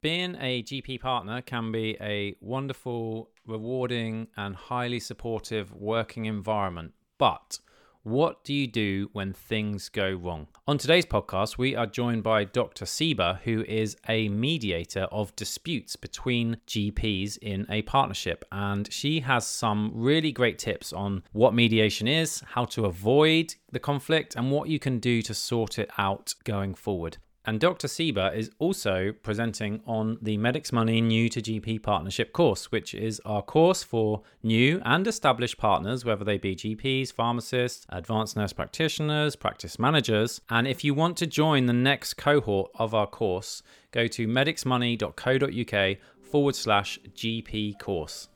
Being 0.00 0.36
a 0.38 0.62
GP 0.62 1.00
partner 1.00 1.42
can 1.42 1.72
be 1.72 1.96
a 2.00 2.36
wonderful, 2.40 3.30
rewarding, 3.44 4.28
and 4.36 4.54
highly 4.54 5.00
supportive 5.00 5.74
working 5.74 6.26
environment. 6.26 6.92
But 7.18 7.58
what 8.04 8.44
do 8.44 8.54
you 8.54 8.68
do 8.68 9.10
when 9.12 9.32
things 9.32 9.88
go 9.88 10.12
wrong? 10.12 10.46
On 10.68 10.78
today's 10.78 11.04
podcast, 11.04 11.58
we 11.58 11.74
are 11.74 11.84
joined 11.84 12.22
by 12.22 12.44
Dr. 12.44 12.84
Sieber, 12.84 13.40
who 13.40 13.64
is 13.64 13.96
a 14.08 14.28
mediator 14.28 15.08
of 15.10 15.34
disputes 15.34 15.96
between 15.96 16.58
GPs 16.68 17.36
in 17.38 17.66
a 17.68 17.82
partnership. 17.82 18.44
And 18.52 18.92
she 18.92 19.18
has 19.20 19.48
some 19.48 19.90
really 19.92 20.30
great 20.30 20.60
tips 20.60 20.92
on 20.92 21.24
what 21.32 21.54
mediation 21.54 22.06
is, 22.06 22.40
how 22.46 22.66
to 22.66 22.84
avoid 22.84 23.56
the 23.72 23.80
conflict, 23.80 24.36
and 24.36 24.52
what 24.52 24.68
you 24.68 24.78
can 24.78 25.00
do 25.00 25.22
to 25.22 25.34
sort 25.34 25.76
it 25.76 25.90
out 25.98 26.36
going 26.44 26.76
forward. 26.76 27.16
And 27.48 27.58
Dr. 27.58 27.88
Sieber 27.88 28.36
is 28.36 28.50
also 28.58 29.10
presenting 29.22 29.80
on 29.86 30.18
the 30.20 30.36
Medics 30.36 30.70
Money 30.70 31.00
New 31.00 31.30
to 31.30 31.40
GP 31.40 31.82
Partnership 31.82 32.34
course, 32.34 32.70
which 32.70 32.92
is 32.92 33.22
our 33.24 33.40
course 33.40 33.82
for 33.82 34.20
new 34.42 34.82
and 34.84 35.06
established 35.06 35.56
partners, 35.56 36.04
whether 36.04 36.26
they 36.26 36.36
be 36.36 36.54
GPs, 36.54 37.10
pharmacists, 37.10 37.86
advanced 37.88 38.36
nurse 38.36 38.52
practitioners, 38.52 39.34
practice 39.34 39.78
managers. 39.78 40.42
And 40.50 40.68
if 40.68 40.84
you 40.84 40.92
want 40.92 41.16
to 41.16 41.26
join 41.26 41.64
the 41.64 41.72
next 41.72 42.18
cohort 42.18 42.70
of 42.74 42.94
our 42.94 43.06
course, 43.06 43.62
go 43.92 44.06
to 44.08 44.28
medicsmoney.co.uk 44.28 45.96
forward 46.30 46.54
slash 46.54 46.98
GP 47.14 47.78
course. 47.78 48.28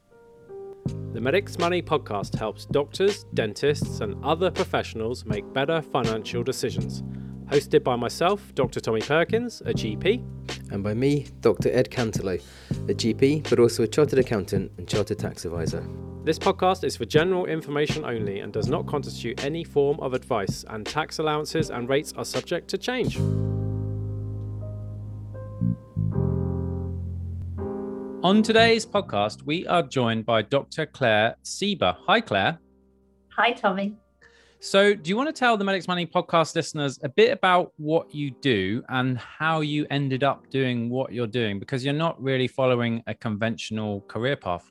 The 1.13 1.21
Medics 1.21 1.59
Money 1.59 1.83
podcast 1.83 2.35
helps 2.39 2.65
doctors, 2.65 3.25
dentists, 3.35 4.01
and 4.01 4.25
other 4.25 4.51
professionals 4.51 5.27
make 5.27 5.53
better 5.53 5.83
financial 5.83 6.43
decisions 6.43 7.03
hosted 7.53 7.85
by 7.85 7.95
myself, 7.97 8.55
Dr. 8.55 8.81
Tommy 8.81 9.03
Perkins, 9.03 9.61
a 9.67 9.75
GP. 9.75 10.25
And 10.73 10.83
by 10.83 10.95
me, 10.95 11.27
Dr. 11.43 11.71
Ed 11.71 11.91
Cantelow, 11.91 12.43
a 12.89 12.95
GP, 12.95 13.51
but 13.51 13.59
also 13.59 13.83
a 13.83 13.87
chartered 13.87 14.19
accountant 14.19 14.73
and 14.79 14.89
chartered 14.89 15.19
tax 15.19 15.45
advisor. 15.45 15.87
This 16.25 16.39
podcast 16.39 16.83
is 16.83 16.97
for 16.97 17.05
general 17.05 17.45
information 17.45 18.07
only 18.07 18.41
and 18.41 18.55
does 18.55 18.69
not 18.69 18.87
constitute 18.87 19.45
any 19.45 19.65
form 19.65 20.01
of 20.01 20.15
advice, 20.15 20.65
and 20.71 20.87
tax 20.87 21.19
allowances 21.19 21.69
and 21.71 21.91
rates 21.91 22.15
are 22.17 22.25
subject 22.25 22.69
to 22.69 22.79
change. 22.79 23.19
On 28.25 28.41
today's 28.43 28.87
podcast, 28.87 29.43
we 29.43 29.67
are 29.67 29.83
joined 29.83 30.25
by 30.25 30.41
Dr. 30.41 30.87
Claire 30.87 31.37
Sieber. 31.45 31.97
Hi, 32.07 32.23
Claire. 32.23 32.61
Hi, 33.37 33.53
Tommy. 33.53 33.97
So, 34.65 34.95
do 34.95 35.09
you 35.11 35.17
want 35.17 35.29
to 35.29 35.33
tell 35.33 35.57
the 35.57 35.65
Medics 35.65 35.89
Money 35.89 36.07
podcast 36.07 36.55
listeners 36.55 36.97
a 37.03 37.09
bit 37.09 37.33
about 37.33 37.73
what 37.79 38.15
you 38.15 38.31
do 38.31 38.85
and 38.89 39.19
how 39.19 39.61
you 39.61 39.89
ended 39.91 40.23
up 40.23 40.49
doing 40.51 40.89
what 40.89 41.13
you're 41.13 41.27
doing? 41.27 41.59
Because 41.59 41.85
you're 41.85 41.93
not 41.93 42.23
really 42.23 42.47
following 42.47 43.03
a 43.09 43.15
conventional 43.15 44.03
career 44.03 44.37
path. 44.37 44.71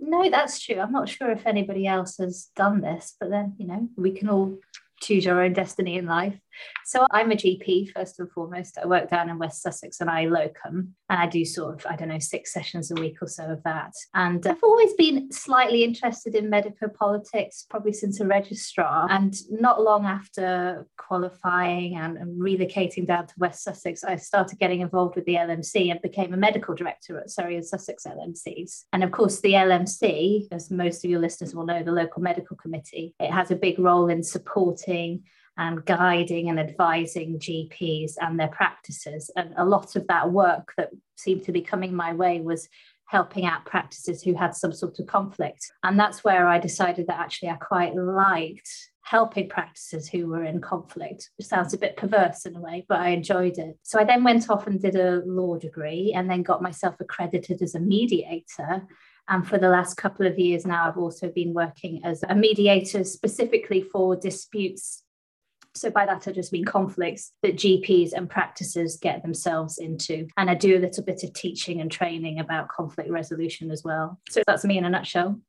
No, 0.00 0.28
that's 0.28 0.58
true. 0.58 0.80
I'm 0.80 0.90
not 0.90 1.08
sure 1.08 1.30
if 1.30 1.46
anybody 1.46 1.86
else 1.86 2.16
has 2.16 2.50
done 2.56 2.80
this, 2.80 3.14
but 3.20 3.30
then, 3.30 3.54
you 3.56 3.68
know, 3.68 3.88
we 3.96 4.10
can 4.10 4.28
all 4.28 4.58
choose 5.00 5.28
our 5.28 5.40
own 5.40 5.52
destiny 5.52 5.96
in 5.96 6.06
life. 6.06 6.36
So 6.84 7.06
I'm 7.10 7.30
a 7.30 7.36
GP 7.36 7.92
first 7.92 8.18
and 8.18 8.30
foremost. 8.30 8.78
I 8.82 8.86
work 8.86 9.10
down 9.10 9.30
in 9.30 9.38
West 9.38 9.62
Sussex 9.62 10.00
and 10.00 10.10
I 10.10 10.26
locum 10.26 10.94
and 11.08 11.20
I 11.20 11.26
do 11.26 11.44
sort 11.44 11.74
of, 11.74 11.86
I 11.90 11.96
don't 11.96 12.08
know, 12.08 12.18
six 12.18 12.52
sessions 12.52 12.90
a 12.90 12.94
week 12.94 13.16
or 13.20 13.28
so 13.28 13.44
of 13.44 13.62
that. 13.64 13.92
And 14.14 14.46
I've 14.46 14.62
always 14.62 14.94
been 14.94 15.30
slightly 15.32 15.84
interested 15.84 16.34
in 16.34 16.50
medical 16.50 16.88
politics, 16.88 17.66
probably 17.68 17.92
since 17.92 18.20
a 18.20 18.26
registrar. 18.26 19.10
And 19.10 19.34
not 19.50 19.82
long 19.82 20.06
after 20.06 20.86
qualifying 20.96 21.96
and, 21.96 22.16
and 22.16 22.40
relocating 22.40 23.06
down 23.06 23.26
to 23.26 23.34
West 23.38 23.62
Sussex, 23.62 24.04
I 24.04 24.16
started 24.16 24.58
getting 24.58 24.80
involved 24.80 25.16
with 25.16 25.24
the 25.24 25.34
LMC 25.34 25.90
and 25.90 26.00
became 26.02 26.32
a 26.32 26.36
medical 26.36 26.74
director 26.74 27.18
at 27.18 27.30
Surrey 27.30 27.56
and 27.56 27.66
Sussex 27.66 28.04
LMCs. 28.06 28.84
And 28.92 29.04
of 29.04 29.10
course, 29.10 29.40
the 29.40 29.52
LMC, 29.52 30.48
as 30.50 30.70
most 30.70 31.04
of 31.04 31.10
your 31.10 31.20
listeners 31.20 31.54
will 31.54 31.66
know, 31.66 31.82
the 31.82 31.92
local 31.92 32.22
medical 32.22 32.56
committee, 32.56 33.14
it 33.20 33.30
has 33.30 33.50
a 33.50 33.56
big 33.56 33.78
role 33.78 34.08
in 34.08 34.22
supporting 34.22 35.22
and 35.58 35.84
guiding 35.84 36.48
and 36.48 36.58
advising 36.58 37.38
GPs 37.38 38.12
and 38.20 38.38
their 38.38 38.48
practices. 38.48 39.30
And 39.36 39.52
a 39.56 39.64
lot 39.64 39.96
of 39.96 40.06
that 40.08 40.32
work 40.32 40.72
that 40.76 40.90
seemed 41.16 41.44
to 41.44 41.52
be 41.52 41.60
coming 41.60 41.94
my 41.94 42.12
way 42.14 42.40
was 42.40 42.68
helping 43.06 43.44
out 43.44 43.66
practices 43.66 44.22
who 44.22 44.34
had 44.34 44.54
some 44.54 44.72
sort 44.72 44.98
of 44.98 45.06
conflict. 45.06 45.70
And 45.82 46.00
that's 46.00 46.24
where 46.24 46.48
I 46.48 46.58
decided 46.58 47.06
that 47.08 47.20
actually 47.20 47.50
I 47.50 47.56
quite 47.56 47.94
liked 47.94 48.68
helping 49.02 49.48
practices 49.48 50.08
who 50.08 50.28
were 50.28 50.44
in 50.44 50.60
conflict, 50.60 51.28
which 51.36 51.46
sounds 51.46 51.74
a 51.74 51.78
bit 51.78 51.96
perverse 51.96 52.46
in 52.46 52.56
a 52.56 52.60
way, 52.60 52.86
but 52.88 53.00
I 53.00 53.08
enjoyed 53.08 53.58
it. 53.58 53.76
So 53.82 53.98
I 53.98 54.04
then 54.04 54.24
went 54.24 54.48
off 54.48 54.66
and 54.66 54.80
did 54.80 54.96
a 54.96 55.22
law 55.26 55.58
degree 55.58 56.14
and 56.16 56.30
then 56.30 56.42
got 56.42 56.62
myself 56.62 56.94
accredited 57.00 57.60
as 57.60 57.74
a 57.74 57.80
mediator. 57.80 58.86
And 59.28 59.46
for 59.46 59.58
the 59.58 59.68
last 59.68 59.96
couple 59.96 60.26
of 60.26 60.38
years 60.38 60.64
now, 60.64 60.88
I've 60.88 60.96
also 60.96 61.28
been 61.28 61.52
working 61.52 62.00
as 62.04 62.24
a 62.26 62.34
mediator 62.34 63.04
specifically 63.04 63.82
for 63.82 64.16
disputes 64.16 65.02
so 65.74 65.90
by 65.90 66.06
that, 66.06 66.28
I 66.28 66.32
just 66.32 66.52
mean 66.52 66.64
conflicts 66.64 67.32
that 67.42 67.56
GPs 67.56 68.12
and 68.12 68.28
practices 68.28 68.98
get 69.00 69.22
themselves 69.22 69.78
into. 69.78 70.26
And 70.36 70.50
I 70.50 70.54
do 70.54 70.76
a 70.76 70.80
little 70.80 71.02
bit 71.02 71.24
of 71.24 71.32
teaching 71.32 71.80
and 71.80 71.90
training 71.90 72.40
about 72.40 72.68
conflict 72.68 73.10
resolution 73.10 73.70
as 73.70 73.82
well. 73.82 74.20
So 74.28 74.42
that's 74.46 74.64
me 74.64 74.78
in 74.78 74.84
a 74.84 74.90
nutshell. 74.90 75.40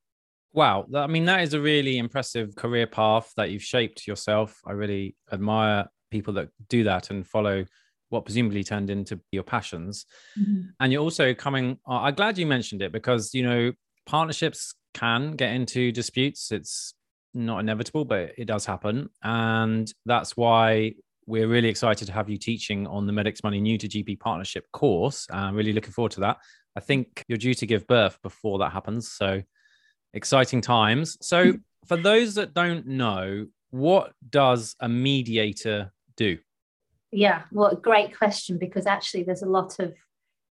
Wow. 0.53 0.85
I 0.95 1.07
mean, 1.07 1.25
that 1.25 1.41
is 1.41 1.53
a 1.53 1.59
really 1.59 1.97
impressive 1.97 2.55
career 2.55 2.87
path 2.87 3.33
that 3.37 3.49
you've 3.49 3.63
shaped 3.63 4.07
yourself. 4.07 4.61
I 4.65 4.73
really 4.73 5.15
admire 5.31 5.87
people 6.11 6.33
that 6.35 6.49
do 6.69 6.83
that 6.83 7.09
and 7.09 7.27
follow 7.27 7.65
what 8.09 8.25
presumably 8.25 8.63
turned 8.63 8.91
into 8.91 9.19
your 9.31 9.43
passions. 9.43 10.05
Mm-hmm. 10.39 10.61
And 10.79 10.93
you're 10.93 11.01
also 11.01 11.33
coming, 11.33 11.79
I'm 11.87 12.13
glad 12.13 12.37
you 12.37 12.45
mentioned 12.45 12.83
it 12.83 12.91
because, 12.91 13.33
you 13.33 13.41
know, 13.43 13.71
partnerships 14.05 14.75
can 14.93 15.31
get 15.31 15.53
into 15.53 15.91
disputes. 15.91 16.51
It's 16.51 16.93
not 17.33 17.59
inevitable, 17.59 18.05
but 18.05 18.33
it 18.37 18.45
does 18.45 18.65
happen. 18.65 19.09
And 19.23 19.91
that's 20.05 20.37
why 20.37 20.93
we're 21.25 21.47
really 21.47 21.69
excited 21.69 22.05
to 22.05 22.13
have 22.13 22.29
you 22.29 22.37
teaching 22.37 22.85
on 22.87 23.07
the 23.07 23.13
Medics 23.13 23.43
Money 23.43 23.61
New 23.61 23.77
to 23.77 23.87
GP 23.87 24.19
Partnership 24.19 24.65
course. 24.71 25.27
I'm 25.31 25.55
really 25.55 25.73
looking 25.73 25.91
forward 25.91 26.11
to 26.13 26.21
that. 26.21 26.37
I 26.75 26.79
think 26.79 27.23
you're 27.27 27.37
due 27.37 27.53
to 27.53 27.65
give 27.65 27.87
birth 27.87 28.19
before 28.21 28.59
that 28.59 28.71
happens. 28.71 29.11
So 29.11 29.41
exciting 30.13 30.61
times. 30.61 31.17
So, 31.21 31.53
for 31.85 31.97
those 31.97 32.35
that 32.35 32.53
don't 32.53 32.87
know, 32.87 33.47
what 33.71 34.13
does 34.29 34.75
a 34.79 34.87
mediator 34.87 35.91
do? 36.15 36.37
Yeah, 37.11 37.43
well, 37.51 37.75
great 37.75 38.17
question 38.17 38.57
because 38.57 38.85
actually 38.85 39.23
there's 39.23 39.43
a 39.43 39.47
lot 39.47 39.79
of 39.79 39.93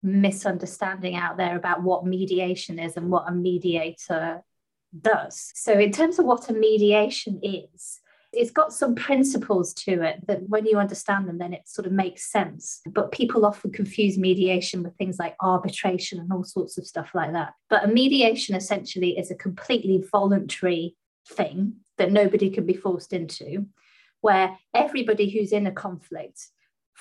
misunderstanding 0.02 1.16
out 1.16 1.38
there 1.38 1.56
about 1.56 1.84
what 1.84 2.06
mediation 2.06 2.80
is 2.80 2.98
and 2.98 3.10
what 3.10 3.26
a 3.28 3.32
mediator 3.32 4.42
does. 5.00 5.52
So, 5.56 5.74
in 5.74 5.92
terms 5.92 6.20
of 6.20 6.26
what 6.26 6.50
a 6.50 6.54
mediation 6.54 7.40
is, 7.44 8.00
it's 8.32 8.52
got 8.52 8.72
some 8.72 8.94
principles 8.94 9.74
to 9.74 10.04
it 10.04 10.26
that 10.28 10.48
when 10.48 10.66
you 10.66 10.78
understand 10.78 11.28
them, 11.28 11.40
then 11.40 11.54
it 11.54 11.68
sort 11.68 11.88
of 11.88 11.92
makes 11.92 12.32
sense. 12.32 12.82
But 12.92 13.12
people 13.12 13.46
often 13.46 13.72
confuse 13.72 14.18
mediation 14.18 14.84
with 14.84 14.96
things 14.98 15.18
like 15.18 15.36
arbitration 15.42 16.20
and 16.20 16.32
all 16.32 16.44
sorts 16.44 16.78
of 16.78 16.86
stuff 16.86 17.10
like 17.16 17.34
that. 17.34 17.54
But 17.70 17.86
a 17.86 17.88
mediation 17.88 18.56
essentially 18.56 19.18
is 19.18 19.32
a 19.32 19.36
completely 19.36 20.04
voluntary 20.12 20.96
thing 21.28 21.74
that 21.98 22.12
nobody 22.12 22.50
can 22.50 22.66
be 22.66 22.74
forced 22.74 23.14
into, 23.14 23.66
where 24.22 24.58
everybody 24.76 25.30
who's 25.30 25.52
in 25.52 25.66
a 25.66 25.72
conflict 25.72 26.48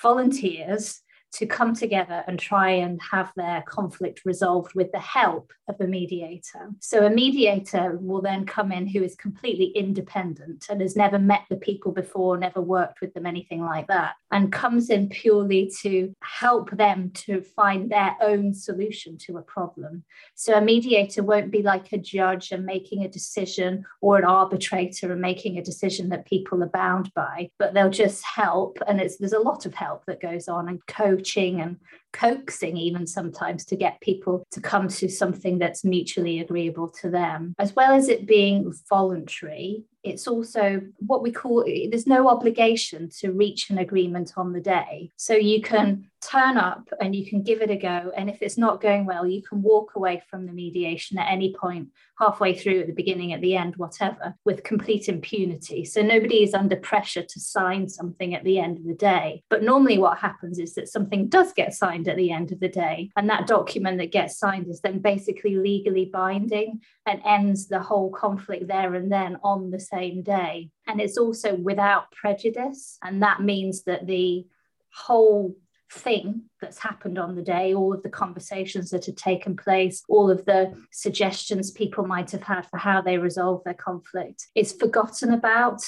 volunteers 0.01 1.01
to 1.31 1.45
come 1.45 1.73
together 1.75 2.23
and 2.27 2.39
try 2.39 2.69
and 2.71 2.99
have 3.11 3.31
their 3.35 3.63
conflict 3.67 4.21
resolved 4.25 4.73
with 4.73 4.91
the 4.91 4.99
help 4.99 5.51
of 5.67 5.75
a 5.79 5.87
mediator. 5.87 6.69
So, 6.79 7.05
a 7.05 7.09
mediator 7.09 7.97
will 8.01 8.21
then 8.21 8.45
come 8.45 8.71
in 8.71 8.87
who 8.87 9.03
is 9.03 9.15
completely 9.15 9.67
independent 9.67 10.65
and 10.69 10.81
has 10.81 10.95
never 10.95 11.19
met 11.19 11.43
the 11.49 11.57
people 11.57 11.91
before, 11.91 12.37
never 12.37 12.61
worked 12.61 13.01
with 13.01 13.13
them, 13.13 13.25
anything 13.25 13.63
like 13.63 13.87
that, 13.87 14.13
and 14.31 14.51
comes 14.51 14.89
in 14.89 15.09
purely 15.09 15.71
to 15.81 16.13
help 16.21 16.71
them 16.71 17.11
to 17.11 17.41
find 17.41 17.91
their 17.91 18.15
own 18.21 18.53
solution 18.53 19.17
to 19.17 19.37
a 19.37 19.43
problem. 19.43 20.03
So, 20.35 20.55
a 20.55 20.61
mediator 20.61 21.21
won't 21.21 21.51
be 21.51 21.61
like 21.61 21.91
a 21.93 21.97
judge 21.97 22.51
and 22.51 22.65
making 22.65 23.03
a 23.03 23.09
decision 23.09 23.85
or 24.01 24.17
an 24.17 24.25
arbitrator 24.25 25.11
and 25.11 25.21
making 25.21 25.57
a 25.57 25.63
decision 25.63 26.09
that 26.09 26.25
people 26.25 26.63
are 26.63 26.69
bound 26.69 27.13
by, 27.13 27.51
but 27.59 27.73
they'll 27.73 27.89
just 27.89 28.23
help. 28.25 28.79
And 28.87 28.99
it's, 28.99 29.17
there's 29.17 29.33
a 29.33 29.39
lot 29.39 29.65
of 29.65 29.75
help 29.75 30.05
that 30.05 30.21
goes 30.21 30.47
on 30.47 30.67
and 30.67 30.85
co 30.87 31.18
coaching 31.19 31.61
and 31.61 31.77
coaxing 32.13 32.77
even 32.77 33.05
sometimes 33.05 33.65
to 33.65 33.75
get 33.75 34.01
people 34.01 34.43
to 34.51 34.61
come 34.61 34.87
to 34.87 35.09
something 35.09 35.59
that's 35.59 35.83
mutually 35.83 36.39
agreeable 36.39 36.89
to 36.89 37.09
them. 37.09 37.53
As 37.59 37.75
well 37.75 37.93
as 37.93 38.09
it 38.09 38.27
being 38.27 38.73
voluntary 38.89 39.83
it's 40.03 40.27
also 40.27 40.81
what 40.99 41.21
we 41.21 41.31
call 41.31 41.65
there's 41.65 42.07
no 42.07 42.29
obligation 42.29 43.09
to 43.19 43.31
reach 43.31 43.69
an 43.69 43.77
agreement 43.77 44.33
on 44.37 44.53
the 44.53 44.61
day. 44.61 45.11
So 45.17 45.33
you 45.33 45.61
can 45.61 46.05
turn 46.21 46.57
up 46.57 46.87
and 46.99 47.15
you 47.15 47.25
can 47.25 47.43
give 47.43 47.61
it 47.61 47.71
a 47.71 47.77
go. 47.77 48.11
And 48.15 48.29
if 48.29 48.41
it's 48.41 48.57
not 48.57 48.81
going 48.81 49.05
well 49.05 49.25
you 49.25 49.41
can 49.41 49.61
walk 49.61 49.95
away 49.95 50.21
from 50.29 50.45
the 50.45 50.53
mediation 50.53 51.17
at 51.17 51.31
any 51.31 51.53
point 51.53 51.89
halfway 52.17 52.53
through 52.53 52.81
at 52.81 52.87
the 52.87 52.93
beginning 52.93 53.33
at 53.33 53.41
the 53.41 53.55
end 53.55 53.75
whatever 53.77 54.35
with 54.45 54.63
complete 54.63 55.07
impunity. 55.07 55.85
So 55.85 56.01
nobody 56.01 56.43
is 56.43 56.53
under 56.53 56.75
pressure 56.75 57.23
to 57.23 57.39
sign 57.39 57.87
something 57.87 58.33
at 58.33 58.43
the 58.43 58.59
end 58.59 58.77
of 58.77 58.85
the 58.85 58.93
day. 58.93 59.43
But 59.49 59.63
normally 59.63 59.97
what 59.97 60.17
happens 60.17 60.59
is 60.59 60.75
that 60.75 60.89
something 60.89 61.27
does 61.27 61.53
get 61.53 61.73
signed 61.73 61.98
signed 61.99 62.07
at 62.07 62.17
the 62.17 62.31
end 62.31 62.51
of 62.51 62.59
the 62.59 62.69
day. 62.69 63.11
And 63.15 63.29
that 63.29 63.47
document 63.47 63.97
that 63.99 64.11
gets 64.11 64.37
signed 64.37 64.67
is 64.67 64.81
then 64.81 64.99
basically 64.99 65.55
legally 65.55 66.05
binding 66.05 66.81
and 67.05 67.21
ends 67.25 67.67
the 67.67 67.79
whole 67.79 68.11
conflict 68.11 68.67
there 68.67 68.95
and 68.95 69.11
then 69.11 69.37
on 69.43 69.71
the 69.71 69.79
same 69.79 70.23
day. 70.23 70.69
And 70.87 71.01
it's 71.01 71.17
also 71.17 71.55
without 71.55 72.11
prejudice. 72.11 72.97
And 73.03 73.21
that 73.23 73.41
means 73.41 73.83
that 73.83 74.07
the 74.07 74.45
whole 74.93 75.55
thing 75.91 76.43
that's 76.61 76.77
happened 76.77 77.17
on 77.17 77.35
the 77.35 77.41
day, 77.41 77.73
all 77.73 77.93
of 77.93 78.03
the 78.03 78.09
conversations 78.09 78.91
that 78.91 79.05
had 79.05 79.17
taken 79.17 79.55
place, 79.55 80.03
all 80.07 80.29
of 80.29 80.45
the 80.45 80.73
suggestions 80.91 81.71
people 81.71 82.05
might 82.05 82.29
have 82.31 82.43
had 82.43 82.65
for 82.67 82.77
how 82.77 83.01
they 83.01 83.17
resolve 83.17 83.63
their 83.63 83.73
conflict 83.73 84.47
is 84.53 84.71
forgotten 84.73 85.33
about 85.33 85.81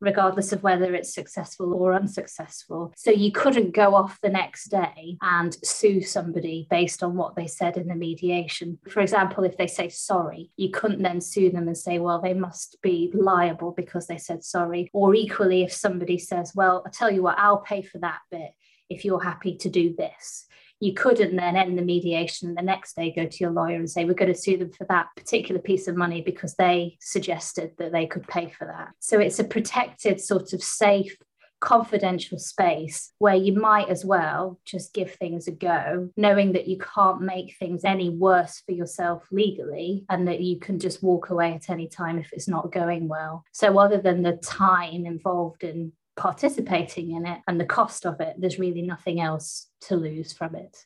regardless 0.00 0.52
of 0.52 0.62
whether 0.62 0.94
it's 0.94 1.14
successful 1.14 1.72
or 1.74 1.94
unsuccessful. 1.94 2.92
So 2.96 3.10
you 3.10 3.32
couldn't 3.32 3.74
go 3.74 3.94
off 3.94 4.20
the 4.20 4.28
next 4.28 4.68
day 4.68 5.16
and 5.22 5.56
sue 5.64 6.02
somebody 6.02 6.66
based 6.70 7.02
on 7.02 7.16
what 7.16 7.36
they 7.36 7.46
said 7.46 7.76
in 7.76 7.88
the 7.88 7.94
mediation. 7.94 8.78
For 8.88 9.00
example, 9.00 9.44
if 9.44 9.56
they 9.56 9.66
say 9.66 9.88
sorry, 9.88 10.50
you 10.56 10.70
couldn't 10.70 11.02
then 11.02 11.20
sue 11.20 11.50
them 11.50 11.68
and 11.68 11.76
say, 11.76 11.98
well, 11.98 12.20
they 12.20 12.34
must 12.34 12.76
be 12.82 13.10
liable 13.14 13.72
because 13.72 14.06
they 14.06 14.18
said 14.18 14.44
sorry. 14.44 14.90
Or 14.92 15.14
equally, 15.14 15.62
if 15.62 15.72
somebody 15.72 16.18
says, 16.18 16.52
well, 16.54 16.82
I 16.86 16.90
tell 16.90 17.10
you 17.10 17.22
what, 17.22 17.38
I'll 17.38 17.58
pay 17.58 17.82
for 17.82 17.98
that 17.98 18.20
bit 18.30 18.52
if 18.90 19.04
you're 19.04 19.22
happy 19.22 19.56
to 19.56 19.70
do 19.70 19.94
this. 19.96 20.46
You 20.80 20.94
couldn't 20.94 21.36
then 21.36 21.56
end 21.56 21.78
the 21.78 21.82
mediation 21.82 22.54
the 22.54 22.62
next 22.62 22.96
day, 22.96 23.12
go 23.14 23.26
to 23.26 23.36
your 23.38 23.50
lawyer 23.50 23.76
and 23.76 23.88
say, 23.88 24.04
We're 24.04 24.14
going 24.14 24.32
to 24.32 24.38
sue 24.38 24.58
them 24.58 24.72
for 24.72 24.86
that 24.88 25.08
particular 25.16 25.60
piece 25.60 25.88
of 25.88 25.96
money 25.96 26.20
because 26.20 26.54
they 26.54 26.96
suggested 27.00 27.72
that 27.78 27.92
they 27.92 28.06
could 28.06 28.26
pay 28.26 28.50
for 28.50 28.66
that. 28.66 28.90
So 29.00 29.18
it's 29.20 29.38
a 29.38 29.44
protected, 29.44 30.20
sort 30.20 30.52
of 30.52 30.62
safe, 30.62 31.16
confidential 31.64 32.38
space 32.38 33.12
where 33.18 33.34
you 33.34 33.54
might 33.54 33.88
as 33.88 34.04
well 34.04 34.60
just 34.66 34.92
give 34.92 35.14
things 35.14 35.48
a 35.48 35.50
go, 35.50 36.10
knowing 36.14 36.52
that 36.52 36.68
you 36.68 36.76
can't 36.76 37.22
make 37.22 37.56
things 37.58 37.84
any 37.84 38.10
worse 38.10 38.62
for 38.66 38.72
yourself 38.72 39.26
legally 39.32 40.04
and 40.10 40.28
that 40.28 40.40
you 40.40 40.60
can 40.60 40.78
just 40.78 41.02
walk 41.02 41.30
away 41.30 41.54
at 41.54 41.70
any 41.70 41.88
time 41.88 42.18
if 42.18 42.30
it's 42.32 42.48
not 42.48 42.70
going 42.70 43.08
well. 43.08 43.44
So, 43.52 43.78
other 43.78 43.98
than 43.98 44.22
the 44.22 44.36
time 44.36 45.06
involved 45.06 45.64
in 45.64 45.92
participating 46.16 47.12
in 47.12 47.26
it 47.26 47.40
and 47.48 47.58
the 47.58 47.64
cost 47.64 48.04
of 48.04 48.20
it, 48.20 48.36
there's 48.38 48.58
really 48.58 48.82
nothing 48.82 49.20
else 49.20 49.68
to 49.88 49.96
lose 49.96 50.32
from 50.32 50.54
it. 50.54 50.84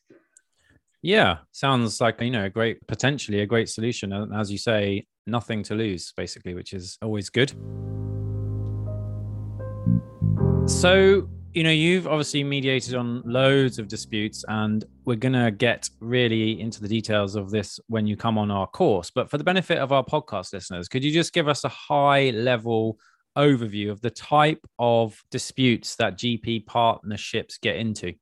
Yeah, 1.03 1.39
sounds 1.53 2.00
like 2.00 2.21
you 2.21 2.31
know 2.31 2.45
a 2.45 2.50
great 2.50 2.85
potentially 2.87 3.41
a 3.41 3.47
great 3.47 3.69
solution, 3.69 4.12
and 4.12 4.35
as 4.35 4.50
you 4.50 4.59
say, 4.59 5.06
nothing 5.27 5.62
to 5.65 5.75
lose 5.75 6.12
basically, 6.17 6.55
which 6.55 6.73
is 6.73 6.99
always 7.03 7.31
good. 7.31 7.50
So 10.69 11.29
you 11.55 11.62
know 11.62 11.71
you've 11.71 12.06
obviously 12.06 12.45
mediated 12.45 12.95
on 12.95 13.23
loads 13.25 13.79
of 13.79 13.89
disputes 13.89 14.45
and 14.49 14.85
we're 15.06 15.17
going 15.17 15.33
to 15.33 15.50
get 15.50 15.89
really 15.99 16.61
into 16.61 16.83
the 16.83 16.89
details 16.89 17.37
of 17.37 17.50
this 17.50 17.81
when 17.89 18.06
you 18.06 18.19
come 18.19 18.37
on 18.37 18.50
our 18.50 18.67
course 18.67 19.11
but 19.11 19.31
for 19.31 19.39
the 19.39 19.45
benefit 19.45 19.79
of 19.79 19.91
our 19.91 20.05
podcast 20.05 20.53
listeners 20.53 20.89
could 20.89 21.03
you 21.03 21.11
just 21.11 21.33
give 21.33 21.49
us 21.49 21.65
a 21.65 21.71
high 21.71 22.29
level 22.31 22.99
overview 23.39 23.91
of 23.91 24.00
the 24.00 24.11
type 24.11 24.67
of 24.79 25.23
disputes 25.31 25.95
that 25.97 26.19
GP 26.19 26.67
partnerships 26.67 27.56
get 27.59 27.77
into? 27.77 28.15